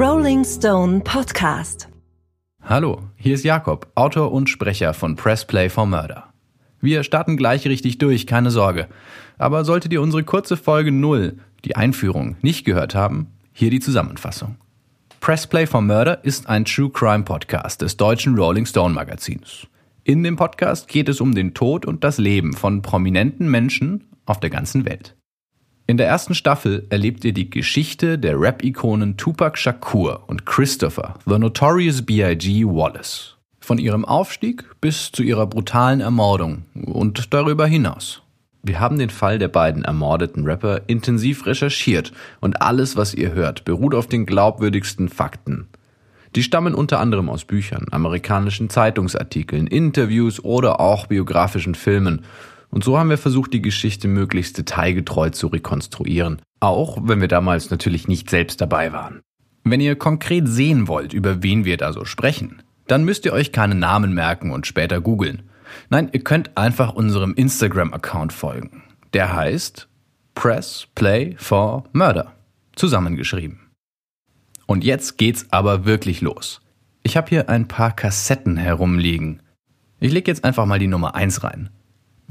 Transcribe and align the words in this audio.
Rolling 0.00 0.44
Stone 0.44 1.00
Podcast. 1.00 1.88
Hallo, 2.62 3.02
hier 3.16 3.34
ist 3.34 3.42
Jakob, 3.42 3.90
Autor 3.96 4.30
und 4.30 4.48
Sprecher 4.48 4.94
von 4.94 5.16
Press 5.16 5.44
Play 5.44 5.68
for 5.68 5.86
Murder. 5.86 6.32
Wir 6.80 7.02
starten 7.02 7.36
gleich 7.36 7.66
richtig 7.66 7.98
durch, 7.98 8.28
keine 8.28 8.52
Sorge. 8.52 8.86
Aber 9.38 9.64
solltet 9.64 9.92
ihr 9.92 10.00
unsere 10.00 10.22
kurze 10.22 10.56
Folge 10.56 10.92
0, 10.92 11.38
die 11.64 11.74
Einführung, 11.74 12.36
nicht 12.42 12.64
gehört 12.64 12.94
haben, 12.94 13.32
hier 13.52 13.70
die 13.70 13.80
Zusammenfassung. 13.80 14.54
Press 15.18 15.48
Play 15.48 15.66
for 15.66 15.82
Murder 15.82 16.24
ist 16.24 16.48
ein 16.48 16.64
True 16.64 16.90
Crime 16.90 17.24
Podcast 17.24 17.82
des 17.82 17.96
deutschen 17.96 18.38
Rolling 18.38 18.66
Stone 18.66 18.94
Magazins. 18.94 19.66
In 20.04 20.22
dem 20.22 20.36
Podcast 20.36 20.86
geht 20.86 21.08
es 21.08 21.20
um 21.20 21.34
den 21.34 21.54
Tod 21.54 21.86
und 21.86 22.04
das 22.04 22.18
Leben 22.18 22.52
von 22.52 22.82
prominenten 22.82 23.50
Menschen 23.50 24.04
auf 24.26 24.38
der 24.38 24.50
ganzen 24.50 24.84
Welt. 24.84 25.17
In 25.90 25.96
der 25.96 26.06
ersten 26.06 26.34
Staffel 26.34 26.86
erlebt 26.90 27.24
ihr 27.24 27.32
die 27.32 27.48
Geschichte 27.48 28.18
der 28.18 28.38
Rap-Ikonen 28.38 29.16
Tupac 29.16 29.56
Shakur 29.56 30.22
und 30.26 30.44
Christopher, 30.44 31.14
The 31.24 31.38
Notorious 31.38 32.02
B.I.G. 32.02 32.66
Wallace. 32.66 33.38
Von 33.58 33.78
ihrem 33.78 34.04
Aufstieg 34.04 34.66
bis 34.82 35.10
zu 35.10 35.22
ihrer 35.22 35.46
brutalen 35.46 36.02
Ermordung 36.02 36.66
und 36.74 37.32
darüber 37.32 37.66
hinaus. 37.66 38.20
Wir 38.62 38.80
haben 38.80 38.98
den 38.98 39.08
Fall 39.08 39.38
der 39.38 39.48
beiden 39.48 39.82
ermordeten 39.82 40.44
Rapper 40.44 40.82
intensiv 40.88 41.46
recherchiert 41.46 42.12
und 42.40 42.60
alles, 42.60 42.98
was 42.98 43.14
ihr 43.14 43.32
hört, 43.32 43.64
beruht 43.64 43.94
auf 43.94 44.06
den 44.06 44.26
glaubwürdigsten 44.26 45.08
Fakten. 45.08 45.68
Die 46.36 46.42
stammen 46.42 46.74
unter 46.74 47.00
anderem 47.00 47.30
aus 47.30 47.46
Büchern, 47.46 47.86
amerikanischen 47.92 48.68
Zeitungsartikeln, 48.68 49.66
Interviews 49.66 50.44
oder 50.44 50.80
auch 50.80 51.06
biografischen 51.06 51.74
Filmen 51.74 52.26
und 52.70 52.84
so 52.84 52.98
haben 52.98 53.10
wir 53.10 53.18
versucht, 53.18 53.52
die 53.54 53.62
Geschichte 53.62 54.08
möglichst 54.08 54.58
detailgetreu 54.58 55.30
zu 55.30 55.46
rekonstruieren. 55.46 56.42
Auch 56.60 56.98
wenn 57.02 57.20
wir 57.20 57.28
damals 57.28 57.70
natürlich 57.70 58.08
nicht 58.08 58.30
selbst 58.30 58.60
dabei 58.60 58.92
waren. 58.92 59.20
Wenn 59.64 59.80
ihr 59.80 59.96
konkret 59.96 60.48
sehen 60.48 60.88
wollt, 60.88 61.12
über 61.12 61.42
wen 61.42 61.64
wir 61.64 61.76
da 61.76 61.92
so 61.92 62.04
sprechen, 62.04 62.62
dann 62.86 63.04
müsst 63.04 63.24
ihr 63.24 63.32
euch 63.32 63.52
keine 63.52 63.74
Namen 63.74 64.14
merken 64.14 64.50
und 64.50 64.66
später 64.66 65.00
googeln. 65.00 65.42
Nein, 65.90 66.08
ihr 66.12 66.24
könnt 66.24 66.56
einfach 66.56 66.94
unserem 66.94 67.34
Instagram-Account 67.34 68.32
folgen. 68.32 68.82
Der 69.12 69.34
heißt 69.34 69.88
Press 70.34 70.86
Play 70.94 71.34
for 71.38 71.84
Murder. 71.92 72.34
Zusammengeschrieben. 72.76 73.60
Und 74.66 74.84
jetzt 74.84 75.18
geht's 75.18 75.46
aber 75.50 75.84
wirklich 75.84 76.20
los. 76.20 76.60
Ich 77.02 77.16
habe 77.16 77.28
hier 77.28 77.48
ein 77.48 77.68
paar 77.68 77.94
Kassetten 77.94 78.56
herumliegen. 78.56 79.42
Ich 80.00 80.12
leg 80.12 80.28
jetzt 80.28 80.44
einfach 80.44 80.66
mal 80.66 80.78
die 80.78 80.86
Nummer 80.86 81.14
1 81.14 81.42
rein. 81.42 81.70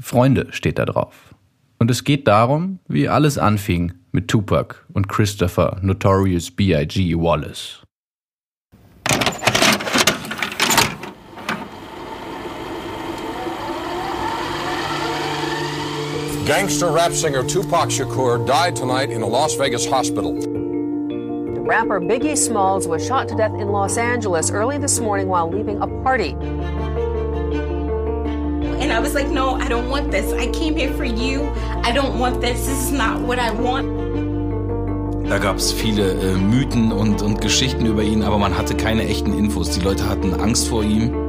Freunde 0.00 0.48
steht 0.50 0.78
da 0.78 0.84
drauf. 0.84 1.34
Und 1.78 1.90
es 1.90 2.04
geht 2.04 2.26
darum, 2.26 2.80
wie 2.88 3.08
alles 3.08 3.38
anfing 3.38 3.92
mit 4.12 4.28
Tupac 4.28 4.84
und 4.92 5.08
Christopher 5.08 5.78
Notorious 5.82 6.50
B.I.G. 6.50 7.14
Wallace. 7.16 7.82
Gangster 16.46 16.90
rap 16.90 17.12
singer 17.12 17.46
Tupac 17.46 17.90
Shakur 17.90 18.44
died 18.46 18.74
tonight 18.74 19.10
in 19.10 19.20
a 19.20 19.26
Las 19.26 19.54
Vegas 19.56 19.84
hospital. 19.84 20.34
The 20.40 21.60
rapper 21.60 22.00
Biggie 22.00 22.38
Smalls 22.38 22.88
was 22.88 23.06
shot 23.06 23.28
to 23.28 23.36
death 23.36 23.52
in 23.52 23.68
Los 23.68 23.98
Angeles 23.98 24.50
early 24.50 24.78
this 24.78 24.98
morning 24.98 25.28
while 25.28 25.50
leaving 25.50 25.82
a 25.82 25.86
party. 26.02 26.34
And 28.80 28.92
I 28.92 29.00
was 29.00 29.14
like, 29.14 29.28
no, 29.28 29.54
I 29.54 29.68
don't 29.68 29.88
want 29.88 30.10
this. 30.10 30.32
I 30.32 30.46
came 30.52 30.76
here 30.76 30.92
for 30.94 31.04
you. 31.04 31.50
I 31.82 31.92
don't 31.92 32.18
want 32.18 32.40
this. 32.40 32.66
This 32.66 32.88
is 32.88 32.92
not 32.92 33.20
what 33.20 33.38
I 33.38 33.50
want. 33.50 34.08
Da 35.28 35.38
gab 35.38 35.56
es 35.56 35.72
viele 35.72 36.12
äh, 36.12 36.36
Mythen 36.36 36.90
und, 36.90 37.20
und 37.20 37.40
Geschichten 37.42 37.84
über 37.84 38.02
ihn, 38.02 38.22
aber 38.22 38.38
man 38.38 38.56
hatte 38.56 38.74
keine 38.74 39.06
echten 39.06 39.36
Infos. 39.36 39.70
Die 39.70 39.80
Leute 39.80 40.08
hatten 40.08 40.32
Angst 40.32 40.68
vor 40.68 40.82
ihm. 40.82 41.27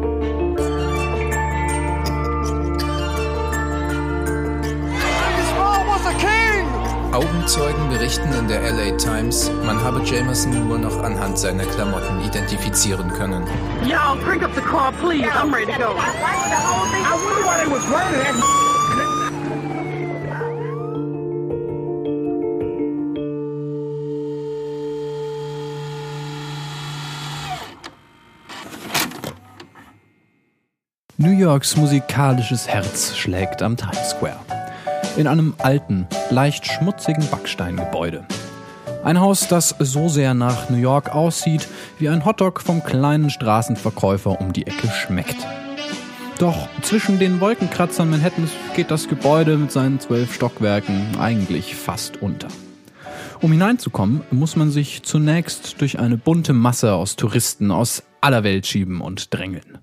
Augenzeugen 7.49 7.89
berichten 7.89 8.31
in 8.33 8.47
der 8.47 8.61
LA 8.61 8.95
Times, 8.97 9.49
man 9.65 9.83
habe 9.83 10.03
Jameson 10.03 10.67
nur 10.67 10.77
noch 10.77 11.01
anhand 11.01 11.35
seiner 11.39 11.65
Klamotten 11.65 12.21
identifizieren 12.23 13.11
können. 13.13 13.43
Y'all 13.87 14.19
drink 14.23 14.43
up 14.43 14.53
the 14.53 14.61
car, 14.61 14.91
please. 15.01 15.27
I'm 15.31 15.51
ready 15.51 15.65
to 15.65 15.79
go. 15.79 15.95
I 15.97 17.15
wonder 17.25 17.43
why 17.43 17.57
they 17.57 17.71
was 17.71 17.83
running 17.89 18.21
that. 18.21 18.35
New 31.17 31.31
Yorks 31.31 31.75
musikalisches 31.77 32.67
Herz 32.67 33.17
schlägt 33.17 33.63
am 33.63 33.75
Times 33.75 34.11
Square 34.11 34.37
in 35.17 35.27
einem 35.27 35.53
alten, 35.57 36.07
leicht 36.29 36.65
schmutzigen 36.65 37.27
Backsteingebäude. 37.29 38.25
Ein 39.03 39.19
Haus, 39.19 39.47
das 39.47 39.75
so 39.79 40.09
sehr 40.09 40.33
nach 40.33 40.69
New 40.69 40.77
York 40.77 41.15
aussieht, 41.15 41.67
wie 41.99 42.09
ein 42.09 42.25
Hotdog 42.25 42.61
vom 42.61 42.83
kleinen 42.83 43.29
Straßenverkäufer 43.29 44.39
um 44.41 44.51
die 44.51 44.67
Ecke 44.67 44.87
schmeckt. 44.89 45.37
Doch 46.37 46.67
zwischen 46.81 47.19
den 47.19 47.39
Wolkenkratzern 47.39 48.09
Manhattans 48.09 48.51
geht 48.75 48.91
das 48.91 49.07
Gebäude 49.07 49.57
mit 49.57 49.71
seinen 49.71 49.99
zwölf 49.99 50.33
Stockwerken 50.33 51.17
eigentlich 51.19 51.75
fast 51.75 52.21
unter. 52.21 52.47
Um 53.41 53.51
hineinzukommen, 53.51 54.21
muss 54.31 54.55
man 54.55 54.69
sich 54.69 55.03
zunächst 55.03 55.79
durch 55.81 55.99
eine 55.99 56.17
bunte 56.17 56.53
Masse 56.53 56.93
aus 56.93 57.15
Touristen 57.15 57.71
aus 57.71 58.03
aller 58.21 58.43
Welt 58.43 58.67
schieben 58.67 59.01
und 59.01 59.33
drängeln. 59.33 59.79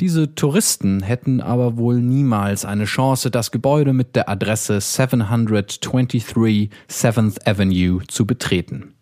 Diese 0.00 0.34
Touristen 0.34 1.02
hätten 1.02 1.40
aber 1.40 1.76
wohl 1.76 2.00
niemals 2.00 2.64
eine 2.64 2.86
Chance, 2.86 3.30
das 3.30 3.50
Gebäude 3.50 3.92
mit 3.92 4.16
der 4.16 4.28
Adresse 4.28 4.80
723 4.80 6.70
7th 6.88 7.46
Avenue 7.46 8.00
zu 8.06 8.26
betreten. 8.26 8.94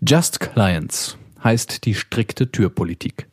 Just 0.00 0.40
Clients 0.40 1.18
heißt 1.42 1.84
die 1.84 1.94
strikte 1.94 2.50
Türpolitik. 2.50 3.26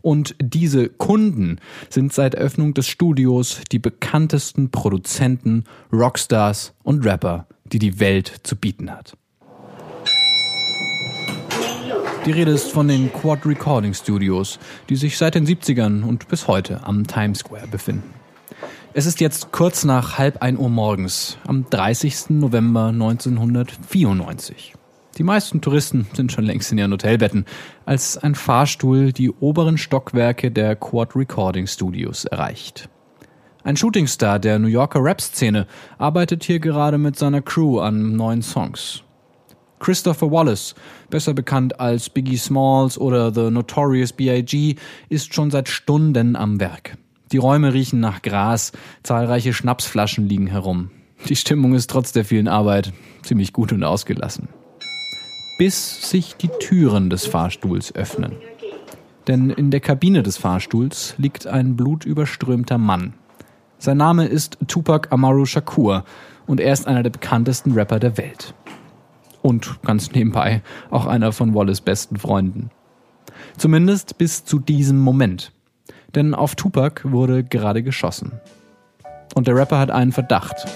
Und 0.00 0.34
diese 0.40 0.88
Kunden 0.88 1.58
sind 1.88 2.12
seit 2.12 2.34
Öffnung 2.36 2.74
des 2.74 2.88
Studios 2.88 3.60
die 3.70 3.78
bekanntesten 3.78 4.70
Produzenten, 4.70 5.64
Rockstars 5.92 6.74
und 6.82 7.04
Rapper, 7.04 7.46
die 7.64 7.78
die 7.78 8.00
Welt 8.00 8.40
zu 8.42 8.56
bieten 8.56 8.90
hat. 8.90 9.16
Die 12.24 12.30
Rede 12.30 12.52
ist 12.52 12.70
von 12.70 12.86
den 12.86 13.12
Quad 13.12 13.44
Recording 13.44 13.94
Studios, 13.94 14.60
die 14.88 14.94
sich 14.94 15.18
seit 15.18 15.34
den 15.34 15.44
70ern 15.44 16.04
und 16.04 16.28
bis 16.28 16.46
heute 16.46 16.84
am 16.84 17.04
Times 17.04 17.40
Square 17.40 17.66
befinden. 17.66 18.14
Es 18.94 19.06
ist 19.06 19.20
jetzt 19.20 19.50
kurz 19.50 19.84
nach 19.84 20.18
halb 20.18 20.40
ein 20.40 20.56
Uhr 20.56 20.68
morgens, 20.70 21.36
am 21.48 21.66
30. 21.68 22.30
November 22.30 22.86
1994. 22.86 24.74
Die 25.18 25.24
meisten 25.24 25.60
Touristen 25.60 26.06
sind 26.12 26.30
schon 26.30 26.44
längst 26.44 26.70
in 26.70 26.78
ihren 26.78 26.92
Hotelbetten, 26.92 27.44
als 27.86 28.16
ein 28.18 28.36
Fahrstuhl 28.36 29.12
die 29.12 29.32
oberen 29.32 29.76
Stockwerke 29.76 30.52
der 30.52 30.76
Quad 30.76 31.16
Recording 31.16 31.66
Studios 31.66 32.24
erreicht. 32.24 32.88
Ein 33.64 33.76
Shootingstar 33.76 34.38
der 34.38 34.60
New 34.60 34.68
Yorker 34.68 35.02
Rap-Szene 35.02 35.66
arbeitet 35.98 36.44
hier 36.44 36.60
gerade 36.60 36.98
mit 36.98 37.18
seiner 37.18 37.42
Crew 37.42 37.80
an 37.80 38.14
neuen 38.14 38.42
Songs. 38.42 39.02
Christopher 39.82 40.30
Wallace, 40.30 40.76
besser 41.10 41.34
bekannt 41.34 41.80
als 41.80 42.08
Biggie 42.08 42.36
Smalls 42.36 42.96
oder 42.96 43.34
The 43.34 43.50
Notorious 43.50 44.12
B.I.G., 44.12 44.76
ist 45.08 45.34
schon 45.34 45.50
seit 45.50 45.68
Stunden 45.68 46.36
am 46.36 46.60
Werk. 46.60 46.96
Die 47.32 47.38
Räume 47.38 47.74
riechen 47.74 47.98
nach 47.98 48.22
Gras, 48.22 48.70
zahlreiche 49.02 49.52
Schnapsflaschen 49.52 50.28
liegen 50.28 50.46
herum. 50.46 50.92
Die 51.28 51.34
Stimmung 51.34 51.74
ist 51.74 51.90
trotz 51.90 52.12
der 52.12 52.24
vielen 52.24 52.46
Arbeit 52.46 52.92
ziemlich 53.22 53.52
gut 53.52 53.72
und 53.72 53.82
ausgelassen. 53.82 54.48
Bis 55.58 56.08
sich 56.08 56.36
die 56.36 56.50
Türen 56.60 57.10
des 57.10 57.26
Fahrstuhls 57.26 57.92
öffnen. 57.92 58.36
Denn 59.26 59.50
in 59.50 59.72
der 59.72 59.80
Kabine 59.80 60.22
des 60.22 60.36
Fahrstuhls 60.36 61.16
liegt 61.18 61.48
ein 61.48 61.74
blutüberströmter 61.74 62.78
Mann. 62.78 63.14
Sein 63.78 63.96
Name 63.96 64.26
ist 64.26 64.58
Tupac 64.68 65.08
Amaru 65.10 65.44
Shakur 65.44 66.04
und 66.46 66.60
er 66.60 66.72
ist 66.72 66.86
einer 66.86 67.02
der 67.02 67.10
bekanntesten 67.10 67.72
Rapper 67.72 67.98
der 67.98 68.16
Welt 68.16 68.54
und 69.42 69.82
ganz 69.82 70.12
nebenbei 70.12 70.62
auch 70.90 71.06
einer 71.06 71.32
von 71.32 71.54
Wallace 71.54 71.80
besten 71.80 72.16
Freunden. 72.16 72.70
Zumindest 73.58 74.18
bis 74.18 74.44
zu 74.44 74.58
diesem 74.58 74.98
Moment. 74.98 75.52
Denn 76.14 76.34
auf 76.34 76.54
Tupac 76.54 77.10
wurde 77.10 77.44
gerade 77.44 77.82
geschossen. 77.82 78.32
Und 79.34 79.46
der 79.46 79.56
Rapper 79.56 79.78
hat 79.78 79.90
einen 79.90 80.12
Verdacht. 80.12 80.66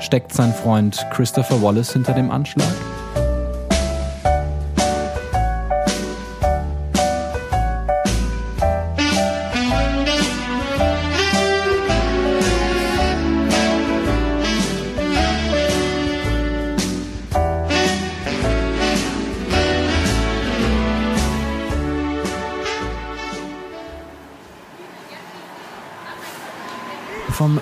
Steckt 0.00 0.32
sein 0.32 0.52
Freund 0.52 1.04
Christopher 1.12 1.62
Wallace 1.62 1.92
hinter 1.92 2.12
dem 2.12 2.30
Anschlag? 2.30 2.72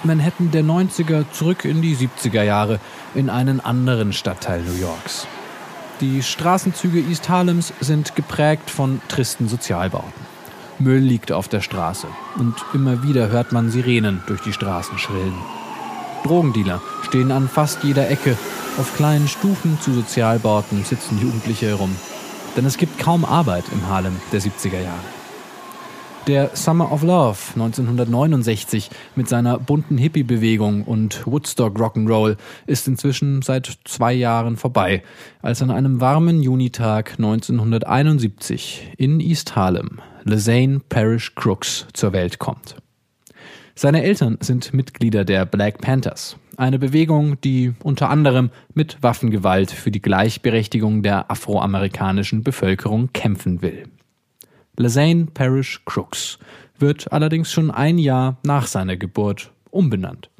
Manhattan 0.07 0.51
der 0.51 0.65
90er 0.65 1.25
zurück 1.33 1.65
in 1.65 1.83
die 1.83 1.97
70er 1.97 2.43
Jahre 2.43 2.81
in 3.15 3.29
einen 3.29 3.61
anderen 3.61 4.13
Stadtteil 4.13 4.63
New 4.63 4.81
Yorks. 4.81 5.27
Die 6.01 6.23
Straßenzüge 6.23 7.01
East 7.01 7.29
Harlems 7.29 7.73
sind 7.81 8.15
geprägt 8.15 8.71
von 8.71 9.01
tristen 9.09 9.49
Sozialbauten. 9.49 10.37
Müll 10.79 11.01
liegt 11.01 11.33
auf 11.33 11.49
der 11.49 11.61
Straße 11.61 12.07
und 12.39 12.55
immer 12.75 13.03
wieder 13.03 13.29
hört 13.29 13.53
man 13.53 13.71
Sirenen 13.71 14.23
durch 14.27 14.43
die 14.43 14.53
Straßen 14.53 14.99
schrillen. 14.99 15.35
Drogendealer 16.25 16.83
stehen 17.03 17.33
an 17.33 17.49
fast 17.49 17.83
jeder 17.83 18.11
Ecke. 18.11 18.37
Auf 18.79 18.95
kleinen 18.97 19.29
Stufen 19.29 19.81
zu 19.81 19.93
Sozialbauten 19.93 20.85
sitzen 20.85 21.21
Jugendliche 21.21 21.67
herum. 21.67 21.97
Denn 22.57 22.67
es 22.67 22.77
gibt 22.77 22.99
kaum 22.99 23.25
Arbeit 23.25 23.65
im 23.73 23.89
Harlem 23.89 24.17
der 24.33 24.41
70er 24.41 24.81
Jahre. 24.81 25.16
Der 26.27 26.51
Summer 26.57 26.91
of 26.91 27.05
Love 27.05 27.39
1969 27.55 28.91
mit 29.15 29.29
seiner 29.29 29.61
bunten 29.61 29.97
Hippie-Bewegung 29.97 30.83
und 30.83 31.25
Woodstock 31.25 31.79
Rock'n'Roll 31.79 32.37
ist 32.67 32.89
inzwischen 32.89 33.43
seit 33.43 33.79
zwei 33.85 34.13
Jahren 34.13 34.57
vorbei, 34.57 35.05
als 35.41 35.63
an 35.63 35.71
einem 35.71 36.01
warmen 36.01 36.43
Junitag 36.43 37.13
1971 37.13 38.95
in 38.97 39.21
East 39.21 39.55
Harlem 39.55 40.01
Lezane 40.25 40.81
Parish 40.89 41.37
Crooks 41.37 41.87
zur 41.93 42.13
Welt 42.13 42.41
kommt. 42.41 42.75
Seine 43.77 44.03
Eltern 44.03 44.39
sind 44.41 44.75
Mitglieder 44.75 45.25
der 45.25 45.47
Black 45.47 45.81
Panthers, 45.81 46.39
eine 46.57 46.81
Bewegung, 46.81 47.41
die 47.43 47.75
unter 47.85 48.11
anderem 48.11 48.51
mit 48.75 49.01
Waffengewalt 49.01 49.71
für 49.71 49.93
die 49.93 50.03
Gleichberechtigung 50.03 51.05
der 51.05 51.31
afroamerikanischen 51.31 52.43
Bevölkerung 52.43 53.11
kämpfen 53.13 53.63
will. 53.63 53.85
Lezane 54.77 55.27
Parish 55.33 55.83
Crooks 55.85 56.39
wird 56.79 57.13
allerdings 57.13 57.53
schon 57.53 57.71
ein 57.71 57.99
Jahr 57.99 58.37
nach 58.45 58.67
seiner 58.67 58.97
Geburt 58.97 59.53
umbenannt. 59.71 60.31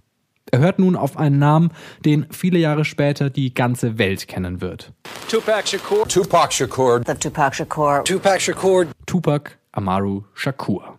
Er 0.53 0.61
hört 0.61 0.79
nun 0.79 0.95
auf 0.95 1.17
einen 1.17 1.39
Namen, 1.39 1.71
den 2.05 2.27
viele 2.31 2.59
Jahre 2.59 2.85
später 2.85 3.31
die 3.31 3.53
ganze 3.53 3.99
Welt 3.99 4.29
kennen 4.29 4.61
wird. 4.61 4.93
Tupac 5.29 5.67
Shakur. 5.67 6.07
Tupac 6.07 6.53
Shakur. 6.53 7.01
The 7.05 7.15
Tupac 7.15 7.57
Shakur. 7.57 8.05
Tupac 8.05 8.41
Shakur. 8.41 8.87
Tupac 9.07 9.51
Amaru 9.73 10.23
Shakur. 10.35 10.99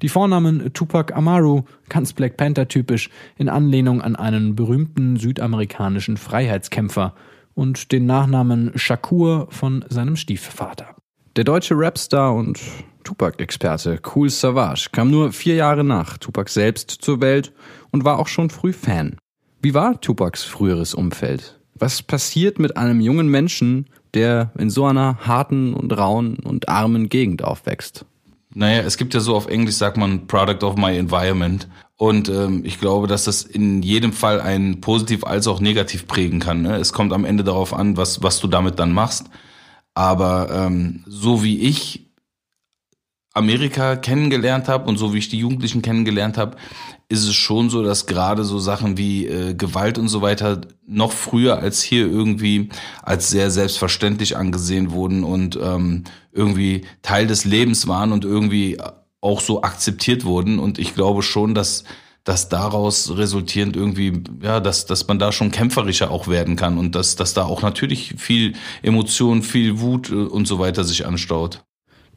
Die 0.00 0.08
Vornamen 0.08 0.72
Tupac 0.72 1.12
Amaru, 1.12 1.64
ganz 1.88 2.12
Black 2.12 2.36
Panther 2.36 2.68
typisch, 2.68 3.10
in 3.36 3.48
Anlehnung 3.48 4.00
an 4.00 4.16
einen 4.16 4.54
berühmten 4.54 5.16
südamerikanischen 5.16 6.16
Freiheitskämpfer 6.16 7.14
und 7.54 7.90
den 7.90 8.06
Nachnamen 8.06 8.72
Shakur 8.76 9.48
von 9.50 9.84
seinem 9.88 10.14
Stiefvater. 10.16 10.94
Der 11.38 11.44
deutsche 11.44 11.74
Rapstar 11.76 12.34
und 12.34 12.58
Tupac-Experte 13.04 14.00
Cool 14.12 14.28
Savage 14.28 14.88
kam 14.90 15.12
nur 15.12 15.30
vier 15.30 15.54
Jahre 15.54 15.84
nach 15.84 16.18
Tupac 16.18 16.50
selbst 16.50 16.90
zur 16.90 17.20
Welt 17.20 17.52
und 17.92 18.04
war 18.04 18.18
auch 18.18 18.26
schon 18.26 18.50
früh 18.50 18.72
Fan. 18.72 19.16
Wie 19.62 19.72
war 19.72 20.00
Tupacs 20.00 20.42
früheres 20.42 20.94
Umfeld? 20.94 21.60
Was 21.76 22.02
passiert 22.02 22.58
mit 22.58 22.76
einem 22.76 23.00
jungen 23.00 23.28
Menschen, 23.28 23.86
der 24.14 24.50
in 24.58 24.68
so 24.68 24.84
einer 24.84 25.16
harten 25.28 25.74
und 25.74 25.96
rauen 25.96 26.38
und 26.42 26.68
armen 26.68 27.08
Gegend 27.08 27.44
aufwächst? 27.44 28.04
Naja, 28.52 28.80
es 28.80 28.96
gibt 28.96 29.14
ja 29.14 29.20
so 29.20 29.36
auf 29.36 29.46
Englisch 29.46 29.76
sagt 29.76 29.96
man 29.96 30.26
Product 30.26 30.64
of 30.64 30.74
my 30.74 30.98
environment. 30.98 31.68
Und 31.96 32.28
ähm, 32.28 32.62
ich 32.64 32.80
glaube, 32.80 33.06
dass 33.06 33.26
das 33.26 33.42
in 33.42 33.84
jedem 33.84 34.12
Fall 34.12 34.40
ein 34.40 34.80
positiv 34.80 35.22
als 35.22 35.46
auch 35.46 35.60
negativ 35.60 36.08
prägen 36.08 36.40
kann. 36.40 36.62
Ne? 36.62 36.74
Es 36.78 36.92
kommt 36.92 37.12
am 37.12 37.24
Ende 37.24 37.44
darauf 37.44 37.72
an, 37.72 37.96
was, 37.96 38.24
was 38.24 38.40
du 38.40 38.48
damit 38.48 38.80
dann 38.80 38.90
machst. 38.90 39.30
Aber 39.98 40.48
ähm, 40.52 41.02
so 41.08 41.42
wie 41.42 41.58
ich 41.58 42.06
Amerika 43.34 43.96
kennengelernt 43.96 44.68
habe 44.68 44.88
und 44.88 44.96
so 44.96 45.12
wie 45.12 45.18
ich 45.18 45.28
die 45.28 45.40
Jugendlichen 45.40 45.82
kennengelernt 45.82 46.38
habe, 46.38 46.56
ist 47.08 47.26
es 47.26 47.34
schon 47.34 47.68
so, 47.68 47.82
dass 47.82 48.06
gerade 48.06 48.44
so 48.44 48.60
Sachen 48.60 48.96
wie 48.96 49.26
äh, 49.26 49.54
Gewalt 49.54 49.98
und 49.98 50.06
so 50.06 50.22
weiter 50.22 50.60
noch 50.86 51.10
früher 51.10 51.58
als 51.58 51.82
hier 51.82 52.06
irgendwie 52.06 52.68
als 53.02 53.30
sehr 53.30 53.50
selbstverständlich 53.50 54.36
angesehen 54.36 54.92
wurden 54.92 55.24
und 55.24 55.58
ähm, 55.60 56.04
irgendwie 56.30 56.82
Teil 57.02 57.26
des 57.26 57.44
Lebens 57.44 57.88
waren 57.88 58.12
und 58.12 58.24
irgendwie 58.24 58.78
auch 59.20 59.40
so 59.40 59.62
akzeptiert 59.62 60.24
wurden. 60.24 60.60
Und 60.60 60.78
ich 60.78 60.94
glaube 60.94 61.24
schon, 61.24 61.56
dass 61.56 61.82
dass 62.28 62.50
daraus 62.50 63.16
resultierend 63.16 63.74
irgendwie, 63.74 64.22
ja, 64.42 64.60
dass, 64.60 64.84
dass 64.84 65.08
man 65.08 65.18
da 65.18 65.32
schon 65.32 65.50
kämpferischer 65.50 66.10
auch 66.10 66.28
werden 66.28 66.56
kann 66.56 66.76
und 66.76 66.94
dass, 66.94 67.16
dass 67.16 67.32
da 67.32 67.44
auch 67.44 67.62
natürlich 67.62 68.16
viel 68.18 68.52
Emotion, 68.82 69.42
viel 69.42 69.80
Wut 69.80 70.10
äh, 70.10 70.14
und 70.14 70.46
so 70.46 70.58
weiter 70.58 70.84
sich 70.84 71.06
anstaut. 71.06 71.64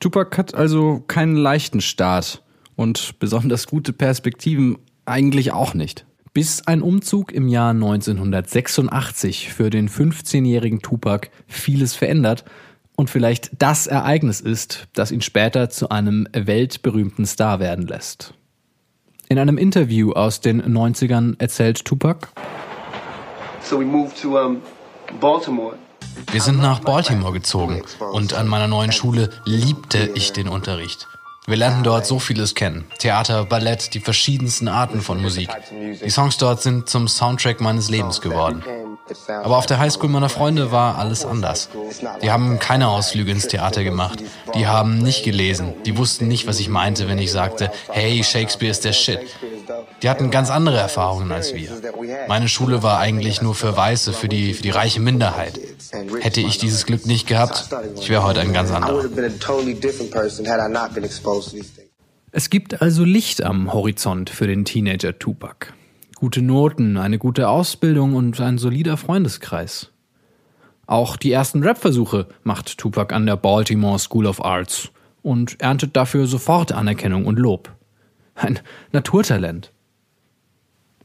Tupac 0.01 0.37
hat 0.37 0.53
also 0.53 1.01
keinen 1.07 1.37
leichten 1.37 1.79
Start 1.79 2.43
und 2.75 3.19
besonders 3.19 3.67
gute 3.67 3.93
Perspektiven 3.93 4.79
eigentlich 5.05 5.53
auch 5.53 5.73
nicht. 5.73 6.05
Bis 6.33 6.67
ein 6.67 6.81
Umzug 6.81 7.31
im 7.31 7.47
Jahr 7.47 7.69
1986 7.69 9.47
für 9.47 9.69
den 9.69 9.87
15-jährigen 9.87 10.81
Tupac 10.81 11.29
vieles 11.47 11.95
verändert 11.95 12.43
und 12.97 13.09
vielleicht 13.09 13.51
das 13.59 13.87
Ereignis 13.87 14.41
ist, 14.41 14.89
das 14.91 15.13
ihn 15.13 15.21
später 15.21 15.69
zu 15.69 15.87
einem 15.87 16.27
weltberühmten 16.33 17.25
Star 17.25 17.61
werden 17.61 17.87
lässt. 17.87 18.33
In 19.31 19.39
einem 19.39 19.57
Interview 19.57 20.11
aus 20.11 20.41
den 20.41 20.61
90ern 20.61 21.39
erzählt 21.39 21.85
Tupac, 21.85 22.27
so 23.61 23.79
we 23.79 23.85
moved 23.85 24.21
to 24.21 24.37
um, 24.37 24.61
Baltimore. 25.21 25.77
Wir 26.33 26.41
sind 26.41 26.59
nach 26.59 26.81
Baltimore 26.81 27.31
gezogen 27.31 27.81
und 28.11 28.33
an 28.33 28.49
meiner 28.49 28.67
neuen 28.67 28.91
Schule 28.91 29.29
liebte 29.45 30.11
ich 30.15 30.33
den 30.33 30.49
Unterricht. 30.49 31.07
Wir 31.47 31.55
lernten 31.55 31.83
dort 31.83 32.05
so 32.05 32.19
vieles 32.19 32.55
kennen. 32.55 32.83
Theater, 32.99 33.45
Ballett, 33.45 33.93
die 33.93 34.01
verschiedensten 34.01 34.67
Arten 34.67 34.99
von 34.99 35.21
Musik. 35.21 35.49
Die 36.03 36.09
Songs 36.09 36.37
dort 36.37 36.61
sind 36.61 36.89
zum 36.89 37.07
Soundtrack 37.07 37.61
meines 37.61 37.89
Lebens 37.89 38.19
geworden. 38.19 38.61
Aber 39.27 39.57
auf 39.57 39.65
der 39.65 39.79
Highschool 39.79 40.09
meiner 40.09 40.29
Freunde 40.29 40.71
war 40.71 40.97
alles 40.97 41.25
anders. 41.25 41.69
Die 42.21 42.31
haben 42.31 42.59
keine 42.59 42.87
Ausflüge 42.89 43.31
ins 43.31 43.47
Theater 43.47 43.83
gemacht. 43.83 44.23
Die 44.55 44.67
haben 44.67 44.99
nicht 44.99 45.23
gelesen. 45.23 45.73
Die 45.85 45.97
wussten 45.97 46.27
nicht, 46.27 46.47
was 46.47 46.59
ich 46.59 46.69
meinte, 46.69 47.07
wenn 47.07 47.17
ich 47.17 47.31
sagte, 47.31 47.71
hey, 47.89 48.23
Shakespeare 48.23 48.71
ist 48.71 48.85
der 48.85 48.93
Shit. 48.93 49.19
Die 50.01 50.09
hatten 50.09 50.31
ganz 50.31 50.49
andere 50.49 50.77
Erfahrungen 50.77 51.31
als 51.31 51.53
wir. 51.53 51.69
Meine 52.27 52.47
Schule 52.47 52.83
war 52.83 52.99
eigentlich 52.99 53.41
nur 53.41 53.55
für 53.55 53.75
Weiße, 53.75 54.13
für 54.13 54.27
die, 54.27 54.53
für 54.53 54.63
die 54.63 54.69
reiche 54.69 54.99
Minderheit. 54.99 55.59
Hätte 56.21 56.41
ich 56.41 56.57
dieses 56.57 56.85
Glück 56.85 57.05
nicht 57.05 57.27
gehabt, 57.27 57.69
ich 57.99 58.09
wäre 58.09 58.23
heute 58.23 58.41
ein 58.41 58.53
ganz 58.53 58.71
anderer. 58.71 59.05
Es 62.33 62.49
gibt 62.49 62.81
also 62.81 63.03
Licht 63.03 63.43
am 63.43 63.73
Horizont 63.73 64.29
für 64.29 64.47
den 64.47 64.63
Teenager 64.63 65.19
Tupac. 65.19 65.73
Gute 66.21 66.43
Noten, 66.43 66.97
eine 66.97 67.17
gute 67.17 67.49
Ausbildung 67.49 68.13
und 68.13 68.39
ein 68.41 68.59
solider 68.59 68.95
Freundeskreis. 68.95 69.89
Auch 70.85 71.17
die 71.17 71.31
ersten 71.31 71.63
Rap-Versuche 71.63 72.27
macht 72.43 72.77
Tupac 72.77 73.11
an 73.11 73.25
der 73.25 73.37
Baltimore 73.37 73.97
School 73.97 74.27
of 74.27 74.45
Arts 74.45 74.91
und 75.23 75.59
erntet 75.59 75.95
dafür 75.95 76.27
sofort 76.27 76.73
Anerkennung 76.73 77.25
und 77.25 77.39
Lob. 77.39 77.75
Ein 78.35 78.59
Naturtalent. 78.91 79.71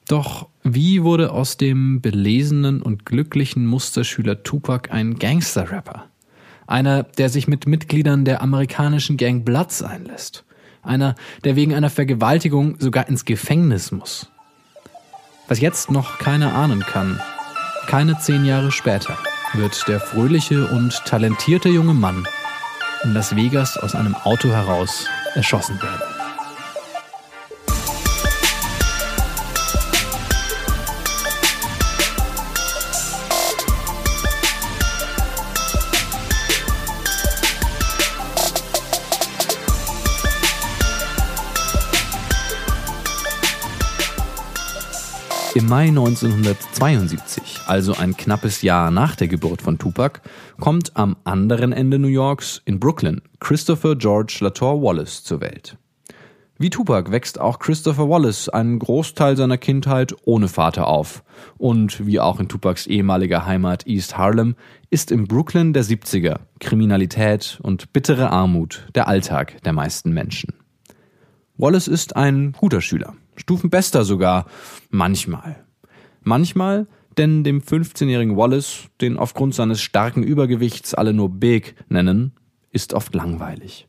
Doch 0.06 0.50
wie 0.62 1.02
wurde 1.02 1.32
aus 1.32 1.56
dem 1.56 2.02
belesenen 2.02 2.82
und 2.82 3.06
glücklichen 3.06 3.64
Musterschüler 3.64 4.42
Tupac 4.42 4.92
ein 4.92 5.18
Gangster-Rapper? 5.18 6.10
Einer, 6.66 7.04
der 7.04 7.30
sich 7.30 7.48
mit 7.48 7.66
Mitgliedern 7.66 8.26
der 8.26 8.42
amerikanischen 8.42 9.16
Gang 9.16 9.46
Bloods 9.46 9.82
einlässt. 9.82 10.44
Einer, 10.82 11.14
der 11.42 11.56
wegen 11.56 11.72
einer 11.72 11.88
Vergewaltigung 11.88 12.78
sogar 12.80 13.08
ins 13.08 13.24
Gefängnis 13.24 13.92
muss. 13.92 14.30
Was 15.48 15.60
jetzt 15.60 15.90
noch 15.92 16.18
keiner 16.18 16.54
ahnen 16.54 16.80
kann, 16.80 17.20
keine 17.86 18.18
zehn 18.18 18.44
Jahre 18.44 18.72
später 18.72 19.16
wird 19.52 19.86
der 19.86 20.00
fröhliche 20.00 20.66
und 20.66 21.04
talentierte 21.04 21.68
junge 21.68 21.94
Mann 21.94 22.26
in 23.04 23.14
Las 23.14 23.36
Vegas 23.36 23.78
aus 23.78 23.94
einem 23.94 24.16
Auto 24.16 24.48
heraus 24.48 25.06
erschossen 25.34 25.80
werden. 25.80 26.15
Im 45.56 45.70
Mai 45.70 45.88
1972, 45.88 47.60
also 47.66 47.94
ein 47.94 48.14
knappes 48.14 48.60
Jahr 48.60 48.90
nach 48.90 49.16
der 49.16 49.26
Geburt 49.26 49.62
von 49.62 49.78
Tupac, 49.78 50.20
kommt 50.60 50.94
am 50.98 51.16
anderen 51.24 51.72
Ende 51.72 51.98
New 51.98 52.08
Yorks, 52.08 52.60
in 52.66 52.78
Brooklyn, 52.78 53.22
Christopher 53.40 53.96
George 53.96 54.36
Latour 54.40 54.82
Wallace 54.82 55.24
zur 55.24 55.40
Welt. 55.40 55.78
Wie 56.58 56.68
Tupac 56.68 57.10
wächst 57.10 57.40
auch 57.40 57.58
Christopher 57.58 58.06
Wallace 58.06 58.50
einen 58.50 58.78
Großteil 58.78 59.38
seiner 59.38 59.56
Kindheit 59.56 60.14
ohne 60.26 60.48
Vater 60.48 60.88
auf. 60.88 61.24
Und 61.56 62.06
wie 62.06 62.20
auch 62.20 62.38
in 62.38 62.48
Tupacs 62.48 62.86
ehemaliger 62.86 63.46
Heimat 63.46 63.86
East 63.86 64.18
Harlem 64.18 64.56
ist 64.90 65.10
im 65.10 65.24
Brooklyn 65.24 65.72
der 65.72 65.84
70er 65.84 66.40
Kriminalität 66.60 67.58
und 67.62 67.94
bittere 67.94 68.28
Armut 68.28 68.86
der 68.94 69.08
Alltag 69.08 69.62
der 69.62 69.72
meisten 69.72 70.12
Menschen. 70.12 70.52
Wallace 71.56 71.88
ist 71.88 72.14
ein 72.14 72.52
guter 72.52 72.82
Schüler, 72.82 73.14
Stufenbester 73.36 74.04
sogar. 74.04 74.46
Manchmal. 74.90 75.64
Manchmal, 76.22 76.86
denn 77.18 77.44
dem 77.44 77.60
15-jährigen 77.60 78.36
Wallace, 78.36 78.88
den 79.00 79.16
aufgrund 79.16 79.54
seines 79.54 79.80
starken 79.80 80.22
Übergewichts 80.22 80.94
alle 80.94 81.12
nur 81.12 81.30
Big 81.30 81.74
nennen, 81.88 82.32
ist 82.72 82.94
oft 82.94 83.14
langweilig. 83.14 83.88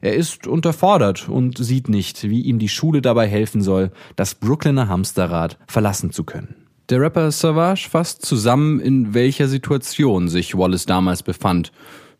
Er 0.00 0.14
ist 0.14 0.46
unterfordert 0.46 1.28
und 1.28 1.58
sieht 1.58 1.88
nicht, 1.88 2.22
wie 2.24 2.42
ihm 2.42 2.58
die 2.58 2.68
Schule 2.68 3.02
dabei 3.02 3.26
helfen 3.26 3.62
soll, 3.62 3.90
das 4.14 4.34
Brooklyner 4.34 4.88
Hamsterrad 4.88 5.58
verlassen 5.66 6.12
zu 6.12 6.24
können. 6.24 6.54
Der 6.88 7.00
Rapper 7.00 7.30
Savage 7.32 7.88
fasst 7.90 8.24
zusammen, 8.24 8.80
in 8.80 9.12
welcher 9.12 9.48
Situation 9.48 10.28
sich 10.28 10.56
Wallace 10.56 10.86
damals 10.86 11.22
befand 11.22 11.72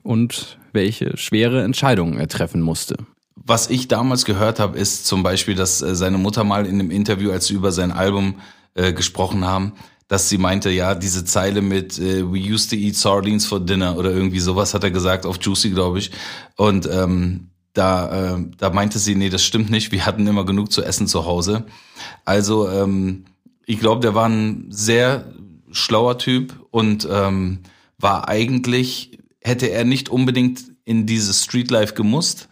und 0.02 0.58
welche 0.72 1.16
schwere 1.16 1.62
Entscheidungen 1.62 2.18
er 2.18 2.28
treffen 2.28 2.60
musste. 2.60 2.96
Was 3.44 3.70
ich 3.70 3.88
damals 3.88 4.24
gehört 4.24 4.60
habe, 4.60 4.78
ist 4.78 5.06
zum 5.06 5.22
Beispiel, 5.22 5.54
dass 5.54 5.82
äh, 5.82 5.94
seine 5.94 6.18
Mutter 6.18 6.44
mal 6.44 6.66
in 6.66 6.74
einem 6.74 6.90
Interview, 6.90 7.30
als 7.30 7.46
sie 7.46 7.54
über 7.54 7.72
sein 7.72 7.92
Album 7.92 8.36
äh, 8.74 8.92
gesprochen 8.92 9.44
haben, 9.44 9.72
dass 10.08 10.28
sie 10.28 10.38
meinte, 10.38 10.70
ja, 10.70 10.94
diese 10.94 11.24
Zeile 11.24 11.60
mit 11.60 11.98
äh, 11.98 12.24
We 12.24 12.52
used 12.52 12.70
to 12.70 12.76
eat 12.76 12.96
sardines 12.96 13.46
for 13.46 13.60
dinner 13.60 13.96
oder 13.96 14.10
irgendwie 14.10 14.40
sowas 14.40 14.74
hat 14.74 14.84
er 14.84 14.90
gesagt 14.90 15.26
auf 15.26 15.38
Juicy, 15.40 15.70
glaube 15.70 15.98
ich. 15.98 16.10
Und 16.56 16.88
ähm, 16.90 17.50
da, 17.74 18.36
äh, 18.36 18.44
da 18.56 18.70
meinte 18.70 18.98
sie, 18.98 19.14
nee, 19.14 19.28
das 19.28 19.44
stimmt 19.44 19.70
nicht, 19.70 19.92
wir 19.92 20.06
hatten 20.06 20.26
immer 20.26 20.44
genug 20.44 20.72
zu 20.72 20.82
essen 20.82 21.06
zu 21.06 21.26
Hause. 21.26 21.66
Also 22.24 22.68
ähm, 22.68 23.24
ich 23.66 23.78
glaube, 23.78 24.00
der 24.00 24.14
war 24.14 24.28
ein 24.28 24.66
sehr 24.70 25.32
schlauer 25.70 26.18
Typ 26.18 26.54
und 26.70 27.06
ähm, 27.10 27.60
war 27.98 28.28
eigentlich, 28.28 29.18
hätte 29.40 29.66
er 29.70 29.84
nicht 29.84 30.08
unbedingt 30.08 30.64
in 30.84 31.04
dieses 31.04 31.44
Streetlife 31.44 31.92
gemusst, 31.92 32.47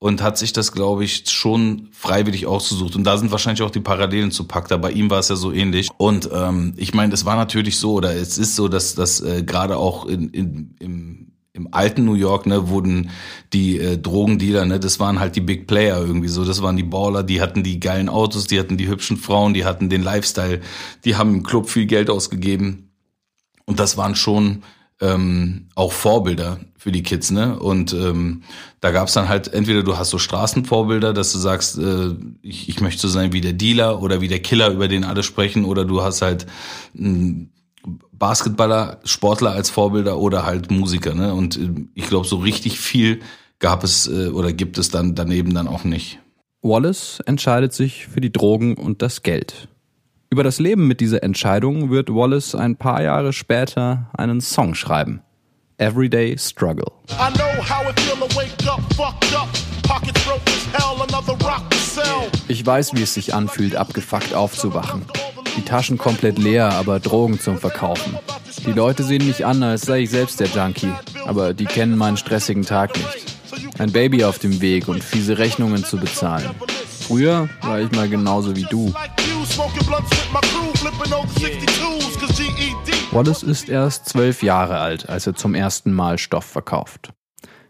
und 0.00 0.22
hat 0.22 0.38
sich 0.38 0.52
das, 0.52 0.72
glaube 0.72 1.04
ich, 1.04 1.28
schon 1.28 1.88
freiwillig 1.92 2.46
ausgesucht. 2.46 2.94
Und 2.94 3.04
da 3.04 3.18
sind 3.18 3.32
wahrscheinlich 3.32 3.62
auch 3.62 3.70
die 3.70 3.80
Parallelen 3.80 4.30
zu 4.30 4.44
Pacta. 4.44 4.76
Bei 4.76 4.92
ihm 4.92 5.10
war 5.10 5.18
es 5.18 5.28
ja 5.28 5.36
so 5.36 5.52
ähnlich. 5.52 5.88
Und 5.96 6.30
ähm, 6.32 6.74
ich 6.76 6.94
meine, 6.94 7.12
es 7.14 7.24
war 7.24 7.36
natürlich 7.36 7.78
so, 7.78 7.94
oder 7.94 8.14
es 8.14 8.38
ist 8.38 8.54
so, 8.54 8.68
dass 8.68 8.94
dass 8.94 9.20
äh, 9.20 9.42
gerade 9.42 9.76
auch 9.76 10.06
in, 10.06 10.28
in, 10.30 10.76
im 10.78 11.28
im 11.58 11.68
alten 11.72 12.04
New 12.04 12.14
York, 12.14 12.46
ne, 12.46 12.68
wurden 12.68 13.10
die 13.52 13.78
äh, 13.78 13.98
Drogendealer, 13.98 14.64
ne, 14.64 14.78
das 14.78 15.00
waren 15.00 15.18
halt 15.18 15.34
die 15.34 15.40
Big 15.40 15.66
Player 15.66 15.98
irgendwie 16.00 16.28
so, 16.28 16.44
das 16.44 16.62
waren 16.62 16.76
die 16.76 16.84
Baller, 16.84 17.24
die 17.24 17.40
hatten 17.40 17.64
die 17.64 17.80
geilen 17.80 18.08
Autos, 18.08 18.46
die 18.46 18.60
hatten 18.60 18.76
die 18.76 18.88
hübschen 18.88 19.16
Frauen, 19.16 19.54
die 19.54 19.64
hatten 19.64 19.88
den 19.90 20.02
Lifestyle, 20.02 20.60
die 21.04 21.16
haben 21.16 21.34
im 21.34 21.42
Club 21.42 21.68
viel 21.68 21.86
Geld 21.86 22.10
ausgegeben 22.10 22.92
und 23.66 23.80
das 23.80 23.96
waren 23.96 24.14
schon 24.14 24.62
ähm, 25.00 25.68
auch 25.74 25.92
Vorbilder 25.92 26.58
für 26.76 26.92
die 26.92 27.02
Kids, 27.02 27.30
ne? 27.30 27.58
Und 27.58 27.92
ähm, 27.92 28.42
da 28.80 28.90
gab's 28.90 29.12
dann 29.12 29.28
halt 29.28 29.52
entweder 29.52 29.82
du 29.82 29.96
hast 29.96 30.10
so 30.10 30.18
Straßenvorbilder, 30.18 31.12
dass 31.12 31.32
du 31.32 31.38
sagst, 31.38 31.78
äh, 31.78 32.14
ich, 32.42 32.68
ich 32.68 32.80
möchte 32.80 33.02
so 33.02 33.08
sein 33.08 33.32
wie 33.32 33.40
der 33.40 33.52
Dealer 33.52 34.02
oder 34.02 34.20
wie 34.20 34.28
der 34.28 34.40
Killer, 34.40 34.70
über 34.70 34.88
den 34.88 35.04
alle 35.04 35.22
sprechen, 35.22 35.64
oder 35.64 35.84
du 35.84 36.02
hast 36.02 36.22
halt 36.22 36.46
einen 36.96 37.52
Basketballer, 38.12 39.00
Sportler 39.04 39.52
als 39.52 39.70
Vorbilder 39.70 40.18
oder 40.18 40.44
halt 40.44 40.70
Musiker, 40.70 41.14
ne? 41.14 41.34
Und 41.34 41.56
äh, 41.56 41.70
ich 41.94 42.08
glaube, 42.08 42.26
so 42.26 42.36
richtig 42.36 42.80
viel 42.80 43.20
gab 43.58 43.84
es 43.84 44.08
äh, 44.08 44.28
oder 44.28 44.52
gibt 44.52 44.78
es 44.78 44.90
dann 44.90 45.14
daneben 45.14 45.54
dann 45.54 45.68
auch 45.68 45.84
nicht. 45.84 46.18
Wallace 46.62 47.20
entscheidet 47.26 47.72
sich 47.72 48.08
für 48.08 48.20
die 48.20 48.32
Drogen 48.32 48.76
und 48.76 49.02
das 49.02 49.22
Geld. 49.22 49.68
Über 50.30 50.42
das 50.44 50.58
Leben 50.58 50.86
mit 50.86 51.00
dieser 51.00 51.22
Entscheidung 51.22 51.88
wird 51.90 52.10
Wallace 52.10 52.54
ein 52.54 52.76
paar 52.76 53.02
Jahre 53.02 53.32
später 53.32 54.10
einen 54.12 54.42
Song 54.42 54.74
schreiben. 54.74 55.22
Everyday 55.78 56.36
Struggle. 56.36 56.92
Ich 62.46 62.66
weiß, 62.66 62.94
wie 62.94 63.02
es 63.02 63.14
sich 63.14 63.32
anfühlt, 63.32 63.74
abgefuckt 63.74 64.34
aufzuwachen. 64.34 65.06
Die 65.56 65.62
Taschen 65.62 65.96
komplett 65.96 66.38
leer, 66.38 66.72
aber 66.74 67.00
Drogen 67.00 67.40
zum 67.40 67.56
Verkaufen. 67.56 68.18
Die 68.66 68.72
Leute 68.72 69.04
sehen 69.04 69.26
mich 69.26 69.46
an, 69.46 69.62
als 69.62 69.82
sei 69.82 70.00
ich 70.00 70.10
selbst 70.10 70.40
der 70.40 70.48
Junkie, 70.48 70.92
aber 71.24 71.54
die 71.54 71.64
kennen 71.64 71.96
meinen 71.96 72.18
stressigen 72.18 72.64
Tag 72.64 72.94
nicht. 72.98 73.34
Ein 73.78 73.92
Baby 73.92 74.24
auf 74.24 74.38
dem 74.38 74.60
Weg 74.60 74.88
und 74.88 75.02
fiese 75.02 75.38
Rechnungen 75.38 75.84
zu 75.84 75.96
bezahlen. 75.96 76.50
Früher 77.00 77.48
war 77.62 77.80
ich 77.80 77.90
mal 77.92 78.10
genauso 78.10 78.54
wie 78.54 78.64
du. 78.64 78.92
Wallace 83.10 83.42
ist 83.42 83.68
erst 83.68 84.08
zwölf 84.08 84.42
Jahre 84.42 84.78
alt, 84.78 85.08
als 85.08 85.26
er 85.26 85.34
zum 85.34 85.54
ersten 85.54 85.92
Mal 85.92 86.18
Stoff 86.18 86.44
verkauft. 86.44 87.12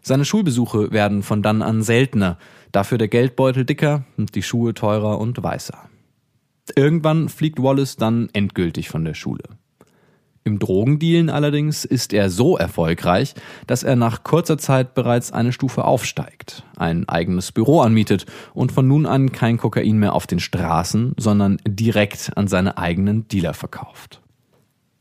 Seine 0.02 0.24
Schulbesuche 0.24 0.90
werden 0.90 1.22
von 1.22 1.42
dann 1.42 1.62
an 1.62 1.82
seltener, 1.82 2.38
dafür 2.72 2.98
der 2.98 3.08
Geldbeutel 3.08 3.64
dicker 3.64 4.04
und 4.16 4.34
die 4.34 4.42
Schuhe 4.42 4.74
teurer 4.74 5.18
und 5.18 5.42
weißer. 5.42 5.88
Irgendwann 6.74 7.28
fliegt 7.28 7.62
Wallace 7.62 7.96
dann 7.96 8.28
endgültig 8.32 8.88
von 8.88 9.04
der 9.04 9.14
Schule. 9.14 9.44
Im 10.48 10.58
Drogendealen 10.58 11.28
allerdings 11.28 11.84
ist 11.84 12.14
er 12.14 12.30
so 12.30 12.56
erfolgreich, 12.56 13.34
dass 13.66 13.82
er 13.82 13.96
nach 13.96 14.24
kurzer 14.24 14.56
Zeit 14.56 14.94
bereits 14.94 15.30
eine 15.30 15.52
Stufe 15.52 15.84
aufsteigt, 15.84 16.62
ein 16.78 17.06
eigenes 17.06 17.52
Büro 17.52 17.82
anmietet 17.82 18.24
und 18.54 18.72
von 18.72 18.88
nun 18.88 19.04
an 19.04 19.30
kein 19.30 19.58
Kokain 19.58 19.98
mehr 19.98 20.14
auf 20.14 20.26
den 20.26 20.40
Straßen, 20.40 21.12
sondern 21.18 21.58
direkt 21.68 22.32
an 22.34 22.48
seine 22.48 22.78
eigenen 22.78 23.28
Dealer 23.28 23.52
verkauft. 23.52 24.22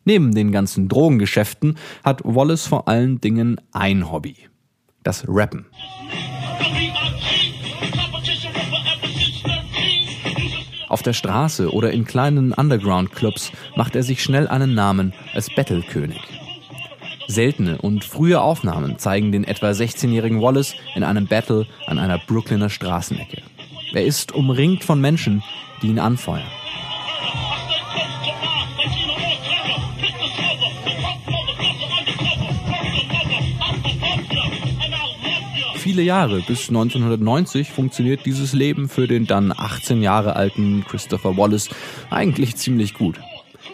Neben 0.04 0.36
den 0.36 0.52
ganzen 0.52 0.90
Drogengeschäften 0.90 1.78
hat 2.04 2.26
Wallace 2.26 2.68
vor 2.68 2.90
allen 2.90 3.22
Dingen 3.22 3.56
ein 3.72 4.12
Hobby. 4.12 4.36
Das 5.02 5.24
Rappen. 5.30 5.66
Auf 10.90 11.04
der 11.04 11.14
Straße 11.14 11.72
oder 11.72 11.92
in 11.92 12.06
kleinen 12.06 12.54
Underground-Clubs 12.54 13.52
macht 13.76 13.96
er 13.96 14.04
sich 14.04 14.24
schnell 14.24 14.48
einen 14.48 14.74
Namen 14.74 15.14
als 15.34 15.54
Battle-König. 15.54 16.22
Seltene 17.28 17.78
und 17.80 18.06
frühe 18.06 18.40
Aufnahmen 18.40 18.98
zeigen 18.98 19.34
den 19.34 19.44
etwa 19.44 19.72
16-jährigen 19.72 20.42
Wallace 20.42 20.76
in 20.96 21.04
einem 21.04 21.28
Battle 21.28 21.68
an 21.88 22.00
einer 22.00 22.20
Brooklyner 22.20 22.70
Straßenecke. 22.70 23.42
Er 23.94 24.06
ist 24.06 24.34
umringt 24.34 24.86
von 24.86 25.02
Menschen, 25.02 25.44
die 25.82 25.88
ihn 25.88 26.00
anfeuern. 26.00 26.48
Viele 35.98 36.10
Jahre. 36.10 36.42
Bis 36.42 36.68
1990 36.68 37.72
funktioniert 37.72 38.24
dieses 38.24 38.54
Leben 38.54 38.88
für 38.88 39.08
den 39.08 39.26
dann 39.26 39.52
18 39.52 40.04
Jahre 40.04 40.36
alten 40.36 40.86
Christopher 40.88 41.38
Wallace 41.38 41.70
eigentlich 42.12 42.56
ziemlich 42.56 42.94
gut. 42.94 43.20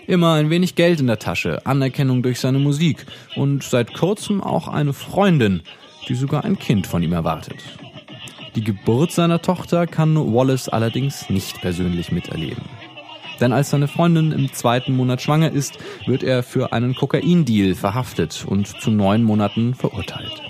Immer 0.07 0.35
ein 0.35 0.49
wenig 0.49 0.75
Geld 0.75 1.01
in 1.01 1.07
der 1.07 1.19
Tasche, 1.19 1.65
Anerkennung 1.65 2.23
durch 2.23 2.39
seine 2.39 2.59
Musik 2.59 3.05
und 3.35 3.61
seit 3.61 3.93
kurzem 3.93 4.41
auch 4.41 4.69
eine 4.69 4.93
Freundin, 4.93 5.63
die 6.07 6.15
sogar 6.15 6.45
ein 6.45 6.57
Kind 6.57 6.87
von 6.87 7.03
ihm 7.03 7.11
erwartet. 7.11 7.57
Die 8.55 8.63
Geburt 8.63 9.11
seiner 9.11 9.41
Tochter 9.41 9.85
kann 9.85 10.15
Wallace 10.15 10.69
allerdings 10.69 11.29
nicht 11.29 11.59
persönlich 11.59 12.13
miterleben. 12.13 12.63
Denn 13.41 13.51
als 13.51 13.71
seine 13.71 13.89
Freundin 13.89 14.31
im 14.31 14.53
zweiten 14.53 14.95
Monat 14.95 15.21
schwanger 15.21 15.51
ist, 15.51 15.77
wird 16.05 16.23
er 16.23 16.41
für 16.41 16.71
einen 16.71 16.95
Kokaindeal 16.95 17.75
verhaftet 17.75 18.45
und 18.47 18.67
zu 18.67 18.91
neun 18.91 19.23
Monaten 19.23 19.73
verurteilt. 19.73 20.41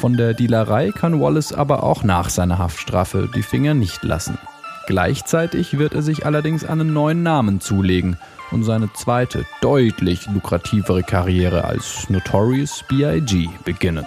Von 0.00 0.16
der 0.16 0.34
Dealerei 0.34 0.92
kann 0.92 1.20
Wallace 1.20 1.54
aber 1.54 1.82
auch 1.82 2.04
nach 2.04 2.28
seiner 2.28 2.58
Haftstrafe 2.58 3.30
die 3.34 3.42
Finger 3.42 3.72
nicht 3.72 4.04
lassen. 4.04 4.38
Gleichzeitig 4.86 5.78
wird 5.78 5.94
er 5.94 6.02
sich 6.02 6.26
allerdings 6.26 6.64
einen 6.64 6.92
neuen 6.92 7.22
Namen 7.22 7.60
zulegen 7.60 8.18
und 8.50 8.62
seine 8.62 8.92
zweite, 8.92 9.46
deutlich 9.62 10.26
lukrativere 10.26 11.02
Karriere 11.02 11.64
als 11.64 12.10
Notorious 12.10 12.84
BIG 12.88 13.48
beginnen. 13.64 14.04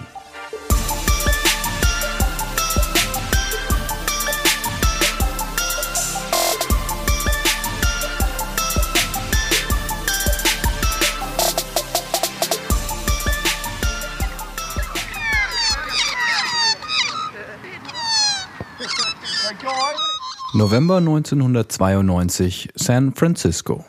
November 20.60 20.98
1992, 20.98 22.68
San 22.74 23.14
Francisco. 23.14 23.82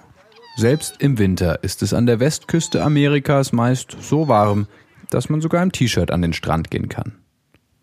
Selbst 0.56 0.96
im 1.00 1.18
Winter 1.18 1.62
ist 1.66 1.84
es 1.84 1.94
an 1.94 2.06
der 2.06 2.22
Westküste 2.22 2.82
Amerikas 2.82 3.52
meist 3.52 3.98
so 4.00 4.30
warm, 4.30 4.68
dass 5.10 5.28
man 5.28 5.42
sogar 5.42 5.64
im 5.64 5.74
T-Shirt 5.74 6.12
an 6.12 6.22
den 6.22 6.32
Strand 6.32 6.72
gehen 6.72 6.88
kann. 6.88 7.18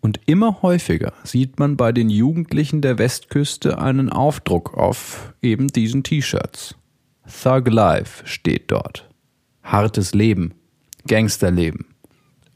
Und 0.01 0.19
immer 0.25 0.63
häufiger 0.63 1.13
sieht 1.23 1.59
man 1.59 1.77
bei 1.77 1.91
den 1.91 2.09
Jugendlichen 2.09 2.81
der 2.81 2.97
Westküste 2.97 3.77
einen 3.77 4.09
Aufdruck 4.09 4.75
auf 4.75 5.35
eben 5.43 5.67
diesen 5.67 6.01
T-Shirts. 6.01 6.73
Thug 7.27 7.67
Life 7.67 8.25
steht 8.25 8.71
dort. 8.71 9.07
Hartes 9.61 10.15
Leben, 10.15 10.55
Gangsterleben. 11.07 11.85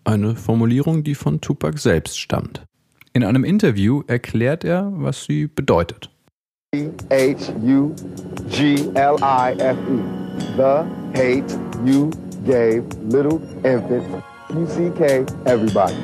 Eine 0.04 0.36
Formulierung, 0.36 1.04
die 1.04 1.14
von 1.14 1.42
Tupac 1.42 1.78
selbst 1.78 2.20
stammt. 2.20 2.64
In 3.14 3.24
einem 3.24 3.44
Interview 3.44 4.02
erklärt 4.08 4.64
er, 4.64 4.92
was 4.96 5.26
sie 5.26 5.46
bedeutet. 5.46 6.10
H-U-G-L-I-F-E. 6.74 7.94
The 10.58 10.86
hate 11.14 11.58
you 11.86 12.10
gave 12.46 12.84
little 13.04 13.40
infants, 13.64 14.24
U-C-K, 14.50 15.24
everybody. 15.46 15.96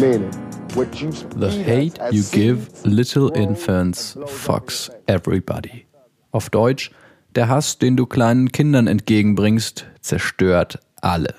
Meaning, 0.00 0.32
what 0.74 1.02
you 1.02 1.10
The 1.36 1.50
hate 1.50 1.98
you 2.12 2.22
give 2.32 2.70
little 2.86 3.30
infants 3.34 4.16
fucks 4.24 4.90
everybody. 5.06 5.84
Auf 6.30 6.48
Deutsch, 6.48 6.90
der 7.34 7.50
Hass, 7.50 7.76
den 7.76 7.98
du 7.98 8.06
kleinen 8.06 8.52
Kindern 8.52 8.86
entgegenbringst, 8.86 9.84
zerstört 10.00 10.78
alle. 11.02 11.34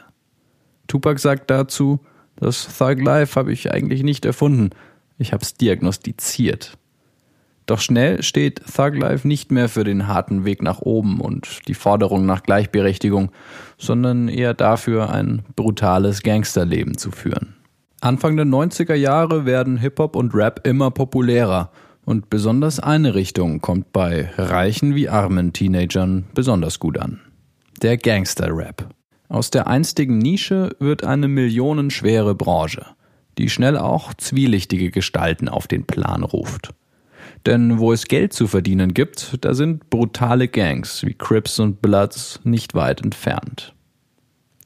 Tupac 0.85 1.19
sagt 1.19 1.49
dazu, 1.49 1.99
das 2.35 2.67
Thug 2.77 3.01
Life 3.01 3.39
habe 3.39 3.51
ich 3.51 3.71
eigentlich 3.71 4.03
nicht 4.03 4.23
erfunden, 4.23 4.69
ich 5.17 5.33
habe 5.33 5.41
es 5.41 5.55
diagnostiziert. 5.55 6.77
Doch 7.71 7.79
schnell 7.79 8.21
steht 8.21 8.61
Thug 8.75 8.97
Life 8.97 9.25
nicht 9.25 9.49
mehr 9.49 9.69
für 9.69 9.85
den 9.85 10.05
harten 10.05 10.43
Weg 10.43 10.61
nach 10.61 10.81
oben 10.81 11.21
und 11.21 11.69
die 11.69 11.73
Forderung 11.73 12.25
nach 12.25 12.43
Gleichberechtigung, 12.43 13.31
sondern 13.77 14.27
eher 14.27 14.53
dafür, 14.53 15.09
ein 15.09 15.43
brutales 15.55 16.21
Gangsterleben 16.21 16.97
zu 16.97 17.11
führen. 17.11 17.55
Anfang 18.01 18.35
der 18.35 18.45
90er 18.45 18.95
Jahre 18.95 19.45
werden 19.45 19.77
Hip-Hop 19.77 20.17
und 20.17 20.35
Rap 20.35 20.67
immer 20.67 20.91
populärer 20.91 21.71
und 22.03 22.29
besonders 22.29 22.81
eine 22.81 23.15
Richtung 23.15 23.61
kommt 23.61 23.93
bei 23.93 24.29
reichen 24.37 24.93
wie 24.93 25.07
armen 25.07 25.53
Teenagern 25.53 26.25
besonders 26.33 26.77
gut 26.77 26.97
an. 26.97 27.21
Der 27.81 27.95
Gangster-Rap. 27.95 28.89
Aus 29.29 29.49
der 29.49 29.67
einstigen 29.67 30.17
Nische 30.17 30.75
wird 30.79 31.05
eine 31.05 31.29
millionenschwere 31.29 32.35
Branche, 32.35 32.85
die 33.37 33.49
schnell 33.49 33.77
auch 33.77 34.13
zwielichtige 34.13 34.91
Gestalten 34.91 35.47
auf 35.47 35.67
den 35.67 35.85
Plan 35.85 36.23
ruft. 36.23 36.73
Denn 37.45 37.79
wo 37.79 37.91
es 37.91 38.05
Geld 38.05 38.33
zu 38.33 38.47
verdienen 38.47 38.93
gibt, 38.93 39.37
da 39.41 39.53
sind 39.53 39.89
brutale 39.89 40.47
Gangs 40.47 41.03
wie 41.03 41.13
Crips 41.13 41.59
und 41.59 41.81
Bloods 41.81 42.39
nicht 42.43 42.75
weit 42.75 43.01
entfernt. 43.01 43.73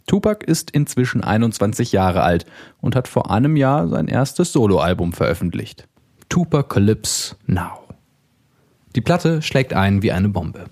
Tupac 0.07 0.45
ist 0.45 0.71
inzwischen 0.71 1.23
21 1.23 1.91
Jahre 1.91 2.21
alt 2.21 2.45
und 2.81 2.95
hat 2.95 3.07
vor 3.07 3.31
einem 3.31 3.55
Jahr 3.55 3.87
sein 3.87 4.07
erstes 4.07 4.51
Soloalbum 4.51 5.13
veröffentlicht. 5.13 5.87
Tupacalypse 6.29 7.35
Now. 7.47 7.79
Die 8.95 9.01
Platte 9.01 9.41
schlägt 9.41 9.73
ein 9.73 10.01
wie 10.03 10.11
eine 10.11 10.29
Bombe. 10.29 10.65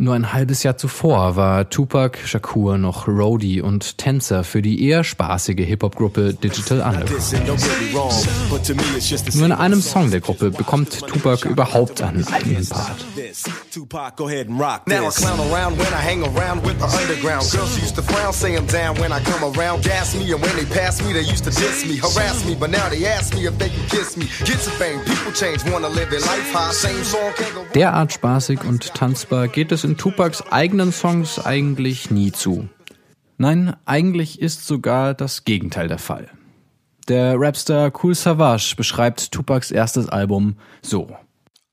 Nur 0.00 0.14
ein 0.14 0.32
halbes 0.32 0.62
Jahr 0.62 0.76
zuvor 0.76 1.34
war 1.34 1.70
Tupac 1.70 2.20
Shakur 2.24 2.78
noch 2.78 3.08
Roadie 3.08 3.60
und 3.60 3.98
Tänzer 3.98 4.44
für 4.44 4.62
die 4.62 4.86
eher 4.86 5.02
spaßige 5.02 5.66
Hip-Hop-Gruppe 5.66 6.34
Digital 6.34 6.82
Underground. 6.82 8.28
Nur 9.34 9.46
in 9.46 9.50
einem 9.50 9.82
Song. 9.82 10.12
Der 10.12 10.20
Gruppe 10.20 10.52
bekommt 10.52 11.00
Tupac 11.00 11.48
überhaupt 11.48 12.00
einen 12.00 12.24
eigenen 12.28 12.64
Part. 12.68 13.04
Derart 27.74 28.12
spaßig 28.12 28.60
und 28.62 28.94
tanzbar 28.94 29.48
geht 29.48 29.72
es 29.72 29.87
in 29.88 29.96
Tupacs 29.96 30.42
eigenen 30.52 30.92
Songs 30.92 31.38
eigentlich 31.38 32.10
nie 32.10 32.30
zu. 32.30 32.68
Nein, 33.38 33.74
eigentlich 33.86 34.40
ist 34.40 34.66
sogar 34.66 35.14
das 35.14 35.44
Gegenteil 35.44 35.88
der 35.88 35.98
Fall. 35.98 36.28
Der 37.08 37.40
Rapstar 37.40 37.90
Cool 38.02 38.14
Savage 38.14 38.74
beschreibt 38.76 39.32
Tupacs 39.32 39.70
erstes 39.70 40.08
Album 40.10 40.56
so. 40.82 41.16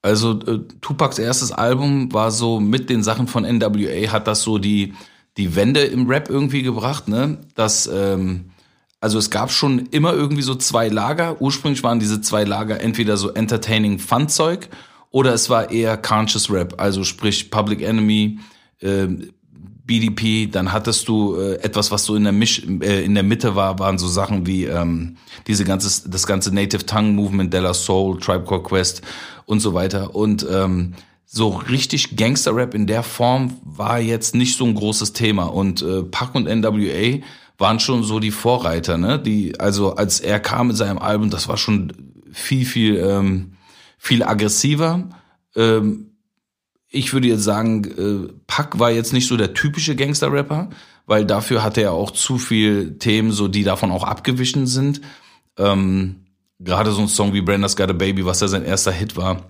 Also 0.02 0.40
äh, 0.42 0.60
Tupacs 0.80 1.20
erstes 1.20 1.52
Album 1.52 2.14
war 2.14 2.32
so 2.32 2.62
mit 2.62 2.90
den 2.90 3.04
Sachen 3.04 3.28
von 3.28 3.44
NWA 3.44 4.12
hat 4.12 4.28
das 4.28 4.44
so 4.44 4.60
die 4.60 4.94
die 5.36 5.58
Wende 5.58 5.82
im 5.82 6.08
Rap 6.08 6.30
irgendwie 6.30 6.62
gebracht, 6.62 7.10
ne? 7.10 7.40
Das 7.56 7.88
ähm, 7.88 8.52
also 9.02 9.18
es 9.18 9.30
gab 9.30 9.52
schon 9.52 9.88
immer 9.88 10.14
irgendwie 10.14 10.42
so 10.42 10.56
zwei 10.56 10.88
Lager. 10.88 11.42
Ursprünglich 11.42 11.84
waren 11.84 12.00
diese 12.00 12.22
zwei 12.22 12.46
Lager 12.46 12.80
entweder 12.80 13.18
so 13.18 13.32
entertaining 13.34 14.00
Fun-Zeug 14.00 14.70
oder 15.16 15.34
es 15.34 15.50
war 15.50 15.72
eher 15.72 15.96
Conscious 15.96 16.52
Rap, 16.52 16.74
also 16.78 17.06
sprich 17.06 17.50
Public 17.50 17.82
Enemy, 17.82 18.38
äh, 18.82 19.08
BDP, 19.86 20.48
dann 20.48 20.74
hattest 20.74 21.08
du 21.08 21.38
äh, 21.38 21.54
etwas, 21.62 21.90
was 21.90 22.04
so 22.04 22.18
in 22.18 22.26
der 22.26 22.34
Misch, 22.34 22.62
äh, 22.82 23.06
in 23.06 23.14
der 23.14 23.24
Mitte 23.24 23.56
war, 23.56 23.80
waren 23.80 23.98
so 23.98 24.10
Sachen 24.10 24.46
wie 24.46 24.66
ähm, 24.66 25.16
diese 25.48 25.64
ganze, 25.64 26.10
das 26.10 26.28
ganze 26.28 26.54
Native 26.54 26.86
Tongue 26.86 27.14
Movement, 27.14 27.54
Della 27.54 27.74
Soul, 27.74 28.20
Tribe 28.20 28.44
Called 28.44 28.66
Quest 28.66 29.04
und 29.46 29.62
so 29.62 29.74
weiter. 29.74 30.14
Und 30.16 30.46
ähm, 30.52 30.96
so 31.26 31.48
richtig 31.48 32.18
Gangster-Rap 32.18 32.74
in 32.74 32.86
der 32.86 33.02
Form 33.02 33.54
war 33.64 34.02
jetzt 34.02 34.36
nicht 34.36 34.58
so 34.58 34.66
ein 34.66 34.76
großes 34.76 35.14
Thema. 35.14 35.46
Und 35.46 35.82
äh, 35.82 36.04
Pac 36.04 36.36
und 36.36 36.44
NWA 36.44 37.20
waren 37.58 37.80
schon 37.80 38.04
so 38.04 38.20
die 38.20 38.32
Vorreiter, 38.32 38.98
ne? 38.98 39.18
Die, 39.18 39.58
also 39.62 39.96
als 39.96 40.20
er 40.20 40.42
kam 40.42 40.68
mit 40.68 40.76
seinem 40.76 40.98
Album, 40.98 41.30
das 41.30 41.48
war 41.48 41.56
schon 41.56 41.94
viel, 42.34 42.66
viel, 42.66 42.98
ähm, 42.98 43.55
viel 44.06 44.24
aggressiver. 44.24 45.10
Ähm, 45.56 46.12
ich 46.90 47.12
würde 47.12 47.28
jetzt 47.28 47.44
sagen, 47.44 47.84
äh, 47.84 48.34
Pack 48.46 48.78
war 48.78 48.92
jetzt 48.92 49.14
nicht 49.14 49.28
so 49.28 49.36
der 49.36 49.56
typische 49.56 49.96
Gangster-Rapper, 49.96 50.70
weil 51.08 51.26
dafür 51.26 51.64
hatte 51.64 51.82
er 51.82 51.94
auch 51.94 52.12
zu 52.12 52.38
viel 52.38 53.00
Themen, 53.00 53.32
so 53.32 53.48
die 53.48 53.64
davon 53.64 53.92
auch 53.92 54.04
abgewichen 54.04 54.68
sind. 54.68 55.02
Ähm, 55.58 56.18
Gerade 56.60 56.92
so 56.92 57.02
ein 57.02 57.08
Song 57.08 57.34
wie 57.34 57.42
Brenda's 57.42 57.76
Got 57.76 57.90
a 57.90 57.94
Baby, 57.94 58.26
was 58.26 58.40
ja 58.40 58.48
sein 58.48 58.64
erster 58.64 58.92
Hit 58.92 59.18
war, 59.18 59.50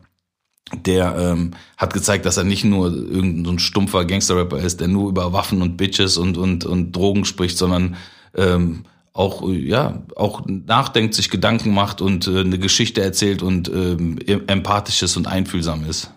der 0.73 1.15
ähm, 1.17 1.51
hat 1.77 1.93
gezeigt, 1.93 2.25
dass 2.25 2.37
er 2.37 2.45
nicht 2.45 2.63
nur 2.63 2.87
irgendein 2.87 3.45
so 3.45 3.51
ein 3.51 3.59
stumpfer 3.59 4.05
Gangster-Rapper 4.05 4.57
ist, 4.57 4.79
der 4.79 4.87
nur 4.87 5.09
über 5.09 5.33
Waffen 5.33 5.61
und 5.61 5.77
Bitches 5.77 6.17
und 6.17 6.37
und 6.37 6.65
und 6.65 6.93
Drogen 6.93 7.25
spricht, 7.25 7.57
sondern 7.57 7.97
ähm, 8.33 8.85
auch 9.15 9.49
ja 9.49 10.03
auch 10.15 10.43
nachdenkt, 10.45 11.15
sich 11.15 11.29
Gedanken 11.29 11.73
macht 11.73 12.01
und 12.01 12.27
äh, 12.27 12.41
eine 12.41 12.59
Geschichte 12.59 13.01
erzählt 13.01 13.41
und 13.41 13.69
ähm, 13.69 14.19
empathisch 14.47 15.01
ist 15.01 15.15
und 15.15 15.25
einfühlsam 15.25 15.85
ist. 15.89 16.11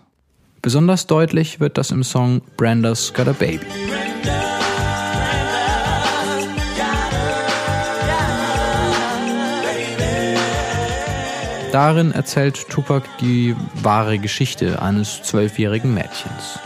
Besonders 0.61 1.07
deutlich 1.07 1.61
wird 1.61 1.77
das 1.77 1.91
im 1.91 2.03
Song 2.03 2.41
Branda's 2.57 3.13
Got 3.13 3.29
a 3.29 3.31
Baby. 3.31 3.65
Darin 11.71 12.11
erzählt 12.11 12.67
Tupac 12.67 13.07
die 13.21 13.55
wahre 13.81 14.19
Geschichte 14.19 14.81
eines 14.81 15.23
zwölfjährigen 15.23 15.93
Mädchens. 15.93 16.59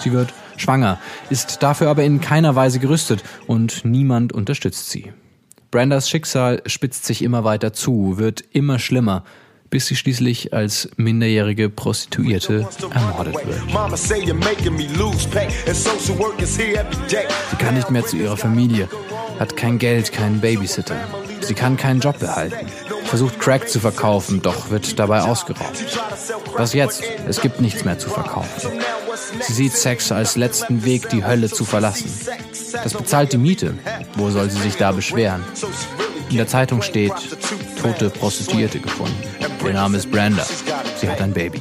Sie 0.00 0.10
wird 0.10 0.32
schwanger, 0.56 0.98
ist 1.30 1.62
dafür 1.62 1.88
aber 1.88 2.02
in 2.02 2.20
keiner 2.20 2.56
Weise 2.56 2.80
gerüstet 2.80 3.22
und 3.46 3.84
niemand 3.84 4.32
unterstützt 4.32 4.90
sie. 4.90 5.12
Brandas 5.72 6.10
Schicksal 6.10 6.62
spitzt 6.66 7.06
sich 7.06 7.22
immer 7.22 7.44
weiter 7.44 7.72
zu, 7.72 8.18
wird 8.18 8.44
immer 8.52 8.78
schlimmer, 8.78 9.24
bis 9.70 9.86
sie 9.86 9.96
schließlich 9.96 10.52
als 10.52 10.90
minderjährige 10.96 11.70
Prostituierte 11.70 12.68
ermordet 12.90 13.34
wird. 13.34 13.58
Sie 17.50 17.56
kann 17.56 17.74
nicht 17.74 17.90
mehr 17.90 18.04
zu 18.04 18.16
ihrer 18.18 18.36
Familie, 18.36 18.86
hat 19.38 19.56
kein 19.56 19.78
Geld, 19.78 20.12
keinen 20.12 20.42
Babysitter. 20.42 20.96
Sie 21.40 21.54
kann 21.54 21.78
keinen 21.78 22.00
Job 22.00 22.18
behalten, 22.18 22.66
versucht 23.12 23.40
Crack 23.40 23.68
zu 23.68 23.78
verkaufen, 23.78 24.40
doch 24.40 24.70
wird 24.70 24.98
dabei 24.98 25.20
ausgeraubt. 25.20 25.84
Was 26.56 26.72
jetzt? 26.72 27.02
Es 27.28 27.42
gibt 27.42 27.60
nichts 27.60 27.84
mehr 27.84 27.98
zu 27.98 28.08
verkaufen. 28.08 28.70
Sie 29.42 29.52
sieht 29.52 29.74
Sex 29.74 30.10
als 30.10 30.36
letzten 30.36 30.82
Weg, 30.86 31.10
die 31.10 31.22
Hölle 31.22 31.50
zu 31.50 31.66
verlassen. 31.66 32.10
Das 32.72 32.94
bezahlt 32.94 33.34
die 33.34 33.36
Miete. 33.36 33.74
Wo 34.14 34.30
soll 34.30 34.48
sie 34.48 34.62
sich 34.62 34.78
da 34.78 34.92
beschweren? 34.92 35.44
In 36.30 36.38
der 36.38 36.46
Zeitung 36.46 36.80
steht, 36.80 37.12
tote 37.82 38.08
Prostituierte 38.08 38.80
gefunden. 38.80 39.22
Ihr 39.62 39.74
Name 39.74 39.98
ist 39.98 40.10
Brenda. 40.10 40.46
Sie 40.98 41.06
hat 41.06 41.20
ein 41.20 41.34
Baby. 41.34 41.60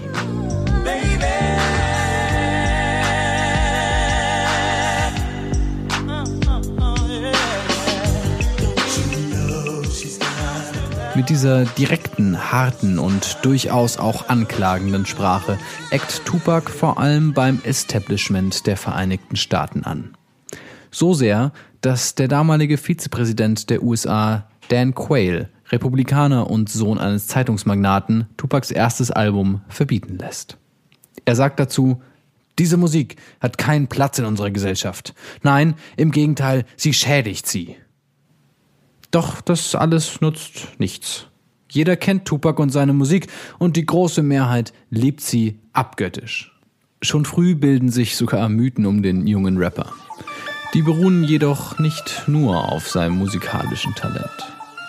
Mit 11.21 11.29
dieser 11.29 11.65
direkten, 11.65 12.51
harten 12.51 12.97
und 12.97 13.38
durchaus 13.43 13.97
auch 13.97 14.29
anklagenden 14.29 15.05
Sprache 15.05 15.60
eckt 15.91 16.25
Tupac 16.25 16.71
vor 16.71 16.97
allem 16.97 17.34
beim 17.36 17.62
Establishment 17.63 18.65
der 18.65 18.75
Vereinigten 18.75 19.36
Staaten 19.36 19.84
an. 19.84 20.15
So 20.89 21.13
sehr, 21.13 21.51
dass 21.81 22.15
der 22.15 22.27
damalige 22.27 22.79
Vizepräsident 22.79 23.69
der 23.69 23.84
USA, 23.84 24.47
Dan 24.69 24.95
Quayle, 24.95 25.49
Republikaner 25.69 26.49
und 26.49 26.71
Sohn 26.71 26.97
eines 26.97 27.27
Zeitungsmagnaten, 27.27 28.25
Tupacs 28.36 28.71
erstes 28.71 29.12
Album 29.12 29.62
verbieten 29.69 30.17
lässt. 30.17 30.57
Er 31.25 31.36
sagt 31.36 31.60
dazu, 31.60 32.01
diese 32.57 32.77
Musik 32.77 33.17
hat 33.39 33.60
keinen 33.60 33.86
Platz 33.86 34.17
in 34.17 34.25
unserer 34.25 34.49
Gesellschaft. 34.49 35.13
Nein, 35.43 35.75
im 35.97 36.10
Gegenteil, 36.10 36.65
sie 36.77 36.93
schädigt 36.93 37.45
sie. 37.45 37.75
Doch 39.12 39.41
das 39.41 39.76
alles 39.76 40.21
nutzt 40.21 40.80
nichts. 40.80 41.28
Jeder 41.69 41.95
kennt 41.95 42.26
Tupac 42.26 42.62
und 42.62 42.69
seine 42.69 42.93
Musik 42.93 43.28
und 43.60 43.78
die 43.78 43.86
große 43.86 44.24
Mehrheit 44.24 44.74
liebt 44.89 45.21
sie 45.21 45.60
abgöttisch. 45.74 46.58
Schon 47.02 47.26
früh 47.26 47.56
bilden 47.56 47.89
sich 47.89 48.15
sogar 48.15 48.47
Mythen 48.50 48.86
um 48.86 49.02
den 49.02 49.28
jungen 49.28 49.58
Rapper. 49.58 49.91
Die 50.74 50.82
beruhen 50.82 51.24
jedoch 51.24 51.80
nicht 51.80 52.24
nur 52.28 52.71
auf 52.71 52.89
seinem 52.89 53.17
musikalischen 53.17 53.93
Talent. 53.95 54.30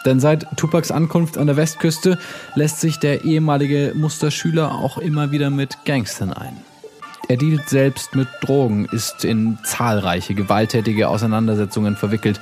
Denn 0.04 0.20
seit 0.20 0.46
Tupacs 0.56 0.90
Ankunft 0.90 1.38
an 1.38 1.46
der 1.46 1.56
Westküste 1.56 2.18
lässt 2.54 2.80
sich 2.80 2.98
der 2.98 3.24
ehemalige 3.24 3.92
Musterschüler 3.94 4.72
auch 4.72 4.98
immer 4.98 5.30
wieder 5.30 5.50
mit 5.50 5.84
Gangstern 5.84 6.32
ein. 6.32 6.56
Er 7.28 7.36
dealt 7.36 7.68
selbst 7.68 8.14
mit 8.14 8.28
Drogen, 8.40 8.86
ist 8.86 9.24
in 9.24 9.58
zahlreiche 9.64 10.34
gewalttätige 10.34 11.08
Auseinandersetzungen 11.08 11.96
verwickelt 11.96 12.40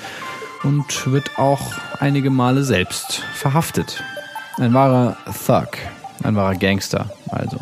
und 0.63 1.11
wird 1.11 1.39
auch 1.39 1.73
einige 1.99 2.31
Male 2.31 2.65
selbst 2.65 3.23
verhaftet. 3.35 4.03
Ein 4.59 4.75
wahrer 4.75 5.17
Thug, 5.47 5.69
ein 6.23 6.37
wahrer 6.37 6.55
Gangster 6.55 7.11
also. 7.29 7.59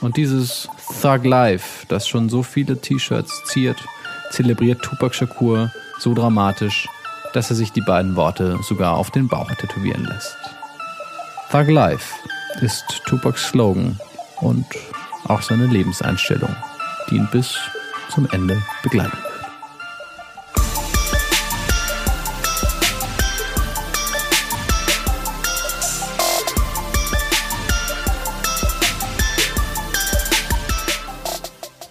Und 0.00 0.16
dieses 0.16 0.68
Thug 1.00 1.24
Life, 1.24 1.86
das 1.88 2.08
schon 2.08 2.28
so 2.28 2.42
viele 2.42 2.80
T-Shirts 2.80 3.44
ziert, 3.44 3.78
zelebriert 4.30 4.82
Tupac 4.82 5.14
Shakur 5.14 5.70
so 5.98 6.14
dramatisch, 6.14 6.88
dass 7.34 7.50
er 7.50 7.56
sich 7.56 7.72
die 7.72 7.82
beiden 7.82 8.16
Worte 8.16 8.58
sogar 8.62 8.94
auf 8.96 9.10
den 9.10 9.28
Bauch 9.28 9.50
tätowieren 9.52 10.04
lässt. 10.04 10.36
Thug 11.50 11.68
Life 11.68 12.14
ist 12.60 13.02
Tupacs 13.06 13.48
Slogan 13.48 14.00
und 14.40 14.66
auch 15.24 15.42
seine 15.42 15.66
Lebenseinstellung, 15.66 16.54
die 17.08 17.16
ihn 17.16 17.28
bis 17.30 17.56
zum 18.08 18.28
Ende 18.32 18.60
begleiten 18.82 19.29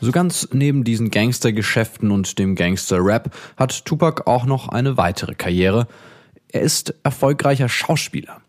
So 0.01 0.11
ganz 0.11 0.47
neben 0.53 0.83
diesen 0.83 1.11
Gangstergeschäften 1.11 2.11
und 2.11 2.39
dem 2.39 2.55
Gangster-Rap 2.55 3.35
hat 3.57 3.85
Tupac 3.85 4.23
auch 4.27 4.45
noch 4.45 4.69
eine 4.69 4.97
weitere 4.97 5.35
Karriere. 5.35 5.87
Er 6.47 6.61
ist 6.61 6.95
erfolgreicher 7.03 7.67
Schauspieler. 7.67 8.41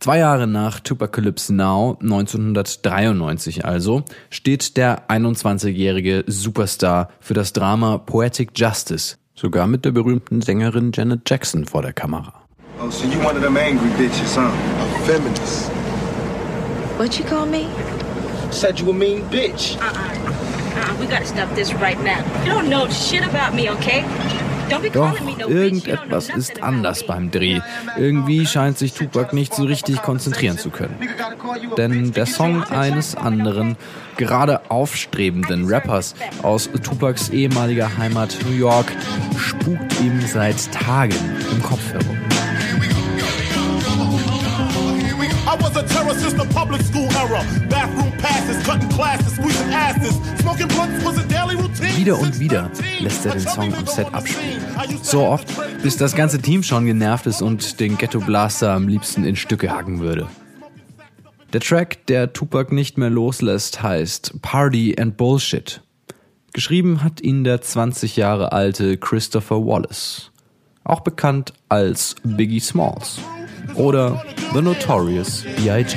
Zwei 0.00 0.18
Jahre 0.18 0.46
nach 0.46 0.80
Tupacalypse 0.80 1.54
Now, 1.54 1.96
1993 2.02 3.64
also, 3.64 4.02
steht 4.28 4.76
der 4.76 5.08
21-jährige 5.08 6.24
Superstar 6.26 7.08
für 7.20 7.32
das 7.32 7.54
Drama 7.54 7.98
Poetic 7.98 8.50
Justice, 8.54 9.16
sogar 9.34 9.66
mit 9.66 9.84
der 9.86 9.92
berühmten 9.92 10.42
Sängerin 10.42 10.90
Janet 10.92 11.22
Jackson 11.28 11.64
vor 11.64 11.80
der 11.80 11.94
Kamera. 11.94 12.34
Oh, 12.78 12.90
so 12.90 13.06
you 13.06 13.18
one 13.20 13.36
of 13.36 13.42
them 13.42 13.56
angry 13.56 13.88
bitches, 13.96 14.36
huh? 14.36 14.42
A 14.42 15.06
feminist. 15.06 15.70
What 16.98 17.18
you 17.18 17.24
call 17.24 17.46
me? 17.46 17.66
Said 18.50 18.78
you 18.78 18.90
a 18.90 18.92
mean 18.92 19.22
bitch. 19.30 19.78
Uh-uh. 19.80 20.53
Uh-uh. 20.74 21.00
We 21.00 21.06
gotta 21.06 21.26
stop 21.26 21.54
this 21.54 21.72
right 21.74 22.00
now. 22.02 22.18
You 22.44 22.52
don't 22.52 22.68
know 22.68 22.88
shit 22.88 23.22
about 23.22 23.54
me, 23.54 23.70
okay? 23.70 24.04
Doch 24.92 25.20
irgendetwas 25.46 26.30
ist 26.30 26.62
anders 26.62 27.06
beim 27.06 27.30
Dreh. 27.30 27.60
Irgendwie 27.96 28.46
scheint 28.46 28.78
sich 28.78 28.92
Tupac 28.94 29.34
nicht 29.34 29.54
so 29.54 29.64
richtig 29.64 30.02
konzentrieren 30.02 30.58
zu 30.58 30.70
können. 30.70 30.96
Denn 31.76 32.12
der 32.12 32.26
Song 32.26 32.62
eines 32.64 33.14
anderen, 33.14 33.76
gerade 34.16 34.70
aufstrebenden 34.70 35.66
Rappers 35.68 36.14
aus 36.42 36.70
Tupacs 36.82 37.28
ehemaliger 37.28 37.98
Heimat 37.98 38.36
New 38.48 38.56
York 38.56 38.86
spukt 39.36 40.00
ihm 40.00 40.20
seit 40.26 40.72
Tagen 40.72 41.14
im 41.50 41.62
Kopf 41.62 41.92
herum. 41.92 42.23
I 45.54 45.56
was 45.62 45.76
a 45.76 45.84
terror 45.84 46.14
since 46.14 46.34
the 46.34 46.48
public 46.52 46.82
school 46.82 47.08
era. 47.12 47.44
Bathroom 47.68 48.10
passes, 48.18 48.60
cutting 48.66 48.88
classes, 48.88 49.36
squeezing 49.36 49.72
asses. 49.72 50.14
Smoking 50.40 50.66
blunts 50.66 51.04
was 51.04 51.16
a 51.16 51.22
daily 51.28 51.54
routine. 51.54 51.96
Wieder 51.96 52.18
und 52.18 52.40
wieder 52.40 52.72
lässt 52.98 53.24
er 53.24 53.34
den 53.34 53.40
Song 53.46 53.72
am 53.72 53.86
Set 53.86 54.12
abspielen. 54.12 54.60
So 55.02 55.24
oft, 55.24 55.46
bis 55.80 55.96
das 55.96 56.16
ganze 56.16 56.40
Team 56.40 56.64
schon 56.64 56.86
genervt 56.86 57.26
ist 57.26 57.40
und 57.40 57.78
den 57.78 57.96
Ghetto 57.98 58.18
Blaster 58.18 58.72
am 58.72 58.88
liebsten 58.88 59.24
in 59.24 59.36
Stücke 59.36 59.70
hacken 59.70 60.00
würde. 60.00 60.26
Der 61.52 61.60
Track, 61.60 62.04
der 62.06 62.32
Tupac 62.32 62.74
nicht 62.74 62.98
mehr 62.98 63.10
loslässt, 63.10 63.80
heißt 63.80 64.42
Party 64.42 64.96
and 64.98 65.16
Bullshit. 65.16 65.82
Geschrieben 66.52 67.04
hat 67.04 67.20
ihn 67.20 67.44
der 67.44 67.60
20 67.60 68.16
Jahre 68.16 68.50
alte 68.50 68.96
Christopher 68.96 69.64
Wallace, 69.64 70.32
auch 70.82 71.00
bekannt 71.00 71.52
als 71.68 72.16
Biggie 72.24 72.58
Smalls 72.58 73.20
oder 73.76 74.22
The 74.52 74.62
Notorious 74.62 75.42
B.I.G. 75.56 75.96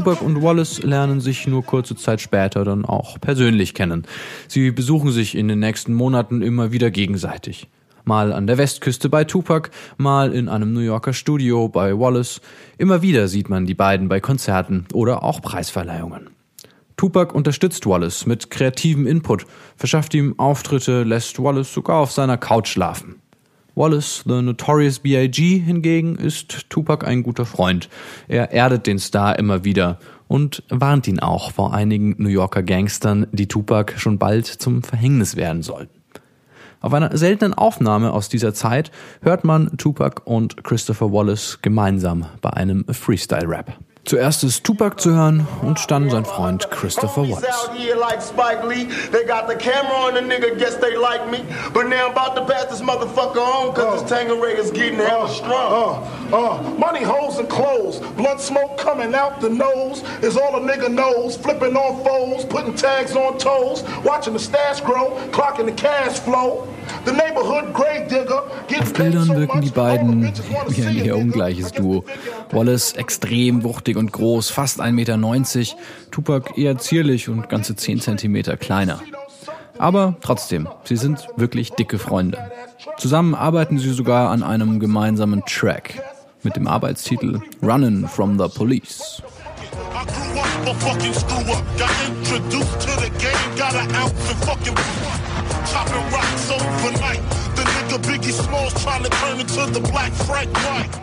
Tupac 0.00 0.22
und 0.24 0.42
Wallace 0.42 0.82
lernen 0.82 1.20
sich 1.20 1.46
nur 1.46 1.62
kurze 1.62 1.94
Zeit 1.94 2.22
später 2.22 2.64
dann 2.64 2.86
auch 2.86 3.20
persönlich 3.20 3.74
kennen. 3.74 4.06
Sie 4.48 4.70
besuchen 4.70 5.12
sich 5.12 5.34
in 5.34 5.46
den 5.46 5.58
nächsten 5.58 5.92
Monaten 5.92 6.40
immer 6.40 6.72
wieder 6.72 6.90
gegenseitig. 6.90 7.68
Mal 8.04 8.32
an 8.32 8.46
der 8.46 8.56
Westküste 8.56 9.10
bei 9.10 9.24
Tupac, 9.24 9.68
mal 9.98 10.32
in 10.32 10.48
einem 10.48 10.72
New 10.72 10.80
Yorker 10.80 11.12
Studio 11.12 11.68
bei 11.68 11.98
Wallace. 11.98 12.40
Immer 12.78 13.02
wieder 13.02 13.28
sieht 13.28 13.50
man 13.50 13.66
die 13.66 13.74
beiden 13.74 14.08
bei 14.08 14.20
Konzerten 14.20 14.86
oder 14.94 15.22
auch 15.22 15.42
Preisverleihungen. 15.42 16.30
Tupac 16.96 17.34
unterstützt 17.34 17.84
Wallace 17.84 18.24
mit 18.24 18.50
kreativem 18.50 19.06
Input, 19.06 19.44
verschafft 19.76 20.14
ihm 20.14 20.38
Auftritte, 20.38 21.02
lässt 21.02 21.42
Wallace 21.42 21.74
sogar 21.74 21.98
auf 21.98 22.10
seiner 22.10 22.38
Couch 22.38 22.68
schlafen. 22.68 23.19
Wallace, 23.74 24.22
The 24.26 24.42
Notorious 24.42 24.98
B.I.G. 24.98 25.58
hingegen 25.58 26.16
ist 26.16 26.70
Tupac 26.70 27.06
ein 27.06 27.22
guter 27.22 27.46
Freund. 27.46 27.88
Er 28.28 28.52
erdet 28.52 28.86
den 28.86 28.98
Star 28.98 29.38
immer 29.38 29.64
wieder 29.64 29.98
und 30.28 30.62
warnt 30.68 31.08
ihn 31.08 31.20
auch 31.20 31.52
vor 31.52 31.74
einigen 31.74 32.14
New 32.18 32.28
Yorker 32.28 32.62
Gangstern, 32.62 33.26
die 33.32 33.48
Tupac 33.48 33.98
schon 33.98 34.18
bald 34.18 34.46
zum 34.46 34.82
Verhängnis 34.82 35.36
werden 35.36 35.62
sollten. 35.62 36.00
Auf 36.80 36.94
einer 36.94 37.16
seltenen 37.16 37.52
Aufnahme 37.52 38.12
aus 38.12 38.28
dieser 38.28 38.54
Zeit 38.54 38.90
hört 39.22 39.44
man 39.44 39.76
Tupac 39.76 40.22
und 40.24 40.64
Christopher 40.64 41.12
Wallace 41.12 41.58
gemeinsam 41.60 42.26
bei 42.40 42.50
einem 42.50 42.86
Freestyle-Rap. 42.88 43.76
Zuerst 44.10 44.42
ist 44.42 44.64
Tupac 44.64 45.00
zu 45.00 45.14
hören 45.14 45.46
und 45.62 45.88
dann 45.88 46.10
sein 46.10 46.24
Freund 46.24 46.68
Christopher 46.72 47.22
Wallace. 47.30 47.44
Oh. 55.48 55.52
Oh. 55.52 56.32
Oh. 56.32 56.58
Money, 56.76 57.04
hoes, 57.04 57.38
and 57.38 57.48
clothes. 57.48 58.00
Blood 58.16 58.40
smoke 58.40 58.76
coming 58.76 59.14
out 59.14 59.40
the 59.40 59.48
nose 59.48 60.02
is 60.22 60.36
all 60.36 60.56
a 60.56 60.60
nigga 60.60 60.88
knows. 60.88 61.36
Flipping 61.36 61.76
on 61.76 62.02
foes, 62.04 62.44
putting 62.44 62.74
tags 62.74 63.14
on 63.14 63.38
toes, 63.38 63.84
watching 64.02 64.32
the 64.32 64.40
stash 64.40 64.80
grow, 64.80 65.16
clocking 65.30 65.66
the 65.66 65.72
cash 65.72 66.18
flow. 66.18 66.66
Auf 68.80 68.92
Bildern 68.94 69.28
wirken 69.36 69.60
die 69.60 69.70
beiden 69.70 70.32
wie 70.68 70.84
ein 70.84 70.96
eher 70.96 71.16
ungleiches 71.16 71.72
Duo. 71.72 72.04
Wallace 72.50 72.92
extrem 72.92 73.62
wuchtig 73.62 73.96
und 73.96 74.12
groß, 74.12 74.50
fast 74.50 74.80
1,90 74.80 74.92
Meter. 74.92 75.18
Tupac 76.10 76.58
eher 76.58 76.78
zierlich 76.78 77.28
und 77.28 77.48
ganze 77.48 77.76
10 77.76 78.00
Zentimeter 78.00 78.56
kleiner. 78.56 79.00
Aber 79.78 80.16
trotzdem, 80.20 80.68
sie 80.84 80.96
sind 80.96 81.26
wirklich 81.36 81.72
dicke 81.72 81.98
Freunde. 81.98 82.38
Zusammen 82.98 83.34
arbeiten 83.34 83.78
sie 83.78 83.92
sogar 83.92 84.30
an 84.30 84.42
einem 84.42 84.78
gemeinsamen 84.80 85.42
Track 85.46 86.02
mit 86.42 86.56
dem 86.56 86.66
Arbeitstitel 86.66 87.40
Runnin' 87.62 88.06
from 88.08 88.38
the 88.38 88.48
Police. 88.48 89.22
I 95.22 95.29
chopping 95.72 96.12
rocks 96.12 96.50
overnight. 96.50 97.20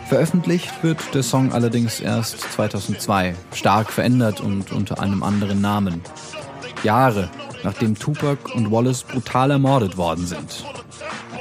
Veröffentlicht 0.08 0.82
wird 0.82 1.14
der 1.14 1.22
Song 1.22 1.52
allerdings 1.52 2.00
erst 2.00 2.40
2002, 2.40 3.34
stark 3.54 3.92
verändert 3.92 4.40
und 4.40 4.72
unter 4.72 5.00
einem 5.00 5.22
anderen 5.22 5.60
Namen. 5.60 6.00
Jahre 6.82 7.30
nachdem 7.64 7.98
Tupac 7.98 8.54
und 8.54 8.70
Wallace 8.70 9.02
brutal 9.02 9.50
ermordet 9.50 9.96
worden 9.96 10.26
sind. 10.26 10.64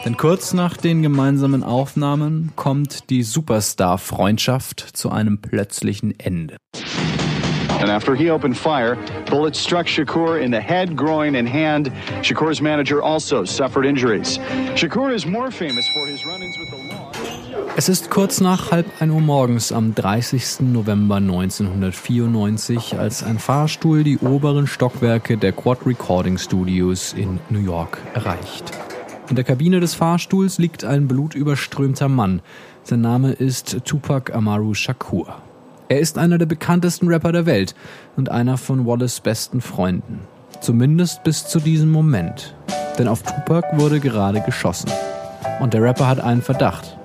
Denn 0.05 0.17
kurz 0.17 0.53
nach 0.53 0.77
den 0.77 1.01
gemeinsamen 1.01 1.63
Aufnahmen 1.63 2.51
kommt 2.55 3.09
die 3.09 3.23
Superstar-Freundschaft 3.23 4.79
zu 4.79 5.09
einem 5.11 5.39
plötzlichen 5.39 6.17
Ende. 6.19 6.57
After 7.97 8.13
he 8.13 8.29
opened 8.29 8.55
fire, 8.55 8.95
bullets 9.25 9.57
struck 9.57 9.87
Shakur 9.87 10.39
in 10.39 10.51
the 10.51 10.61
head, 10.61 10.95
groin, 10.95 11.35
and 11.35 11.49
hand. 11.49 11.91
Shakur's 12.21 12.61
manager 12.61 13.01
also 13.01 13.43
suffered 13.43 13.87
injuries. 13.87 14.37
Shakur 14.75 15.11
is 15.11 15.25
more 15.25 15.49
famous 15.49 15.87
for 15.89 16.05
his 16.05 16.23
run-ins 16.23 16.59
with 16.59 16.69
the 16.69 16.77
law. 16.93 17.11
Es 17.75 17.89
ist 17.89 18.11
kurz 18.11 18.39
nach 18.39 18.69
halb 18.69 18.85
ein 18.99 19.09
Uhr 19.09 19.19
morgens 19.19 19.71
am 19.71 19.95
30. 19.95 20.59
November 20.71 21.15
1994, 21.15 22.99
als 22.99 23.23
ein 23.23 23.39
Fahrstuhl 23.39 24.03
die 24.03 24.19
oberen 24.19 24.67
Stockwerke 24.67 25.35
der 25.35 25.53
Quad 25.53 25.79
Recording 25.87 26.37
Studios 26.37 27.13
in 27.13 27.39
New 27.49 27.65
York 27.65 27.97
erreicht. 28.13 28.77
In 29.27 29.35
der 29.35 29.43
Kabine 29.43 29.79
des 29.79 29.95
Fahrstuhls 29.95 30.59
liegt 30.59 30.85
ein 30.85 31.07
blutüberströmter 31.07 32.09
Mann. 32.09 32.41
Sein 32.83 33.01
Name 33.01 33.31
ist 33.31 33.83
Tupac 33.85 34.31
Amaru 34.35 34.75
Shakur. 34.75 35.41
Er 35.89 35.99
ist 35.99 36.17
einer 36.17 36.37
der 36.37 36.45
bekanntesten 36.45 37.07
Rapper 37.07 37.31
der 37.31 37.45
Welt 37.45 37.73
und 38.17 38.29
einer 38.29 38.57
von 38.57 38.85
Wallace 38.85 39.21
besten 39.21 39.61
Freunden. 39.61 40.19
Zumindest 40.59 41.23
bis 41.23 41.47
zu 41.47 41.59
diesem 41.59 41.91
Moment. 41.91 42.55
Denn 42.97 43.07
auf 43.07 43.23
Tupac 43.23 43.65
wurde 43.73 43.99
gerade 43.99 44.41
geschossen. 44.41 44.91
Und 45.61 45.73
der 45.73 45.81
Rapper 45.81 46.07
hat 46.07 46.19
einen 46.19 46.41
Verdacht. 46.41 46.97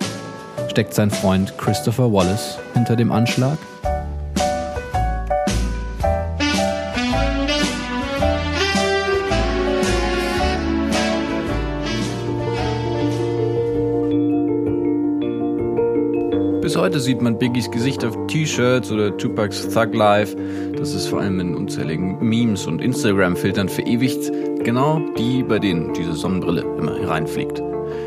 Steckt 0.69 0.95
sein 0.95 1.11
Freund 1.11 1.57
Christopher 1.59 2.13
Wallace 2.13 2.59
hinter 2.75 2.97
dem 2.97 3.13
Anschlag? 3.13 3.59
Heute 16.93 17.01
sieht 17.01 17.23
man 17.23 17.39
Biggies 17.39 17.71
Gesicht 17.71 18.05
auf 18.05 18.15
T-Shirts 18.27 18.93
oder 18.93 19.17
Tupacs 19.17 19.67
Thug 19.71 19.95
Life. 19.95 20.37
Das 20.77 20.93
ist 20.93 21.07
vor 21.07 21.23
allem 21.23 21.41
in 21.41 21.55
unzähligen 21.55 22.19
Memes 22.21 22.67
und 22.67 22.83
Instagram-Filtern 22.83 23.71
verewigt. 23.71 24.31
Genau 24.63 25.01
die, 25.17 25.43
bei 25.43 25.59
denen 25.59 25.95
diese 25.95 26.13
Sonnenbrille 26.13 26.61
immer 26.61 26.95
hereinfliegt. 26.95 27.63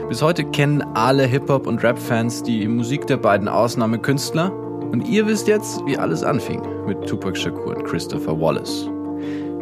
Bis 0.08 0.22
heute 0.22 0.44
kennen 0.44 0.84
alle 0.94 1.26
Hip-Hop- 1.26 1.66
und 1.66 1.82
Rap-Fans 1.82 2.44
die 2.44 2.68
Musik 2.68 3.08
der 3.08 3.18
beiden 3.18 3.48
Ausnahmekünstler. 3.48 4.54
Und 4.54 5.08
ihr 5.08 5.26
wisst 5.26 5.48
jetzt, 5.48 5.84
wie 5.88 5.98
alles 5.98 6.22
anfing 6.22 6.62
mit 6.86 7.08
Tupac 7.08 7.36
Shakur 7.36 7.76
und 7.76 7.86
Christopher 7.86 8.40
Wallace. 8.40 8.88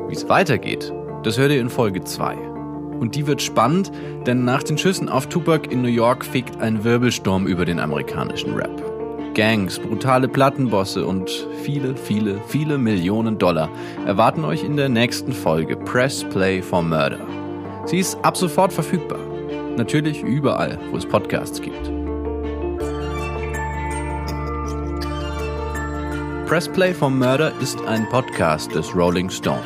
Wie 0.10 0.16
es 0.16 0.28
weitergeht, 0.28 0.92
das 1.24 1.38
hört 1.38 1.54
ihr 1.54 1.62
in 1.62 1.70
Folge 1.70 2.04
2. 2.04 2.36
Und 3.00 3.16
die 3.16 3.26
wird 3.26 3.42
spannend, 3.42 3.90
denn 4.28 4.44
nach 4.44 4.64
den 4.64 4.78
Schüssen 4.78 5.08
auf 5.08 5.28
Tupac 5.28 5.72
in 5.72 5.82
New 5.82 5.88
York 5.88 6.26
fegt 6.26 6.60
ein 6.60 6.84
Wirbelsturm 6.84 7.48
über 7.48 7.64
den 7.64 7.80
amerikanischen 7.80 8.56
Rap. 8.56 8.83
Gangs, 9.34 9.80
brutale 9.80 10.28
Plattenbosse 10.28 11.06
und 11.06 11.30
viele, 11.64 11.96
viele, 11.96 12.40
viele 12.48 12.78
Millionen 12.78 13.38
Dollar 13.38 13.70
erwarten 14.06 14.46
euch 14.46 14.64
in 14.64 14.78
der 14.78 14.90
nächsten 14.90 15.34
Folge 15.34 15.76
Press 15.76 16.24
Play 16.24 16.62
for 16.62 16.84
Murder. 16.84 17.20
Sie 17.86 18.00
ist 18.00 18.18
ab 18.24 18.38
sofort 18.38 18.72
verfügbar. 18.72 19.20
Natürlich 19.76 20.22
überall, 20.22 20.78
wo 20.92 20.98
es 20.98 21.06
Podcasts 21.06 21.62
gibt. 21.62 21.92
Press 26.48 26.68
Play 26.68 26.94
for 26.94 27.10
Murder 27.10 27.52
ist 27.62 27.84
ein 27.88 28.08
Podcast 28.10 28.76
des 28.76 28.96
Rolling 28.96 29.30
Stone. 29.30 29.64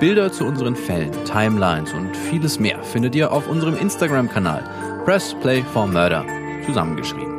Bilder 0.00 0.32
zu 0.32 0.44
unseren 0.44 0.74
Fällen, 0.74 1.12
Timelines 1.24 1.92
und 1.92 2.16
vieles 2.16 2.58
mehr 2.58 2.82
findet 2.82 3.14
ihr 3.14 3.30
auf 3.30 3.48
unserem 3.48 3.76
Instagram-Kanal 3.76 4.64
Press 5.04 5.34
Play 5.40 5.62
for 5.72 5.86
Murder 5.86 6.24
zusammengeschrieben. 6.66 7.31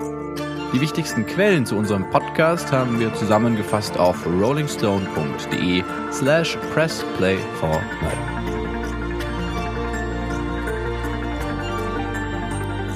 Die 0.74 0.82
wichtigsten 0.82 1.28
Quellen 1.28 1.68
zu 1.68 1.76
unserem 1.76 2.10
Podcast 2.10 2.72
haben 2.72 3.00
wir 3.00 3.14
zusammengefasst 3.14 3.96
auf 3.96 4.26
rollingstone.de 4.26 5.84
slash 6.12 6.58
pressplayformurder. 6.74 8.34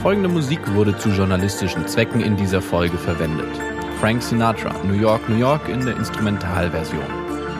Folgende 0.02 0.28
Musik 0.28 0.60
wurde 0.74 0.98
zu 0.98 1.10
journalistischen 1.10 1.88
Zwecken 1.88 2.22
in 2.22 2.36
dieser 2.36 2.64
Folge 2.64 2.98
verwendet. 2.98 3.50
Frank 4.00 4.24
Sinatra, 4.24 4.74
New 4.84 4.94
York, 4.94 5.30
New 5.30 5.38
York 5.38 5.70
in 5.70 5.86
der 5.86 5.98
Instrumentalversion. 5.98 7.06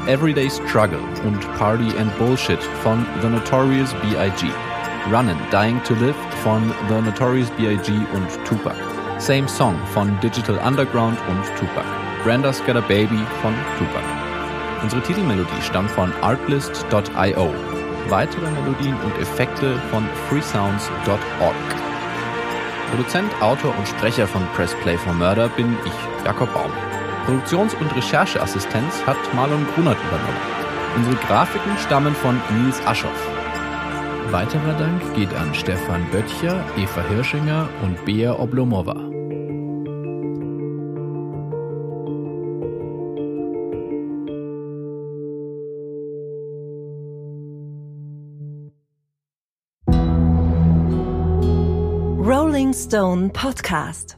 Everyday 0.08 0.50
Struggle 0.50 1.04
und 1.26 1.42
Party 1.60 1.96
and 2.00 2.18
Bullshit 2.18 2.64
von 2.82 3.06
The 3.22 3.28
Notorious 3.28 3.94
B.I.G. 3.96 4.48
Runnin' 5.12 5.38
Dying 5.52 5.80
to 5.84 5.94
Live 5.94 6.16
von 6.44 6.74
The 6.90 7.02
Notorious 7.02 7.52
B.I.G. 7.52 7.92
und 8.14 8.46
Tupac. 8.46 8.97
Same 9.20 9.48
Song 9.48 9.76
von 9.94 10.20
Digital 10.20 10.58
Underground 10.60 11.18
und 11.28 11.44
Tupac. 11.58 11.86
Brenda's 12.24 12.64
Got 12.66 12.76
a 12.76 12.82
Baby 12.82 13.20
von 13.42 13.54
Tupac. 13.78 14.04
Unsere 14.84 15.02
Titelmelodie 15.02 15.62
stammt 15.64 15.90
von 15.90 16.14
artlist.io. 16.22 17.54
Weitere 18.10 18.52
Melodien 18.52 18.96
und 19.02 19.18
Effekte 19.20 19.76
von 19.90 20.08
freesounds.org. 20.30 21.56
Produzent, 22.92 23.32
Autor 23.42 23.76
und 23.78 23.88
Sprecher 23.88 24.28
von 24.28 24.46
Press 24.56 24.76
Play 24.84 24.98
for 24.98 25.14
Murder 25.14 25.50
bin 25.50 25.76
ich, 25.84 26.26
Jakob 26.26 26.54
Baum. 26.54 26.72
Produktions- 27.26 27.74
und 27.74 27.94
Rechercheassistenz 27.96 29.04
hat 29.06 29.18
Marlon 29.34 29.66
Grunert 29.74 29.98
übernommen. 30.08 30.40
Unsere 30.96 31.16
Grafiken 31.16 31.78
stammen 31.80 32.16
von 32.16 32.40
Nils 32.62 32.80
Aschoff. 32.86 33.37
Weiterer 34.30 34.78
Dank 34.78 35.16
geht 35.16 35.34
an 35.34 35.56
Stefan 35.56 36.06
Böttcher, 36.12 36.62
Eva 36.78 37.02
Hirschinger 37.08 37.70
und 37.82 38.04
Bea 38.04 38.38
Oblomova. 38.38 38.94
Rolling 52.20 52.74
Stone 52.74 53.30
Podcast. 53.30 54.18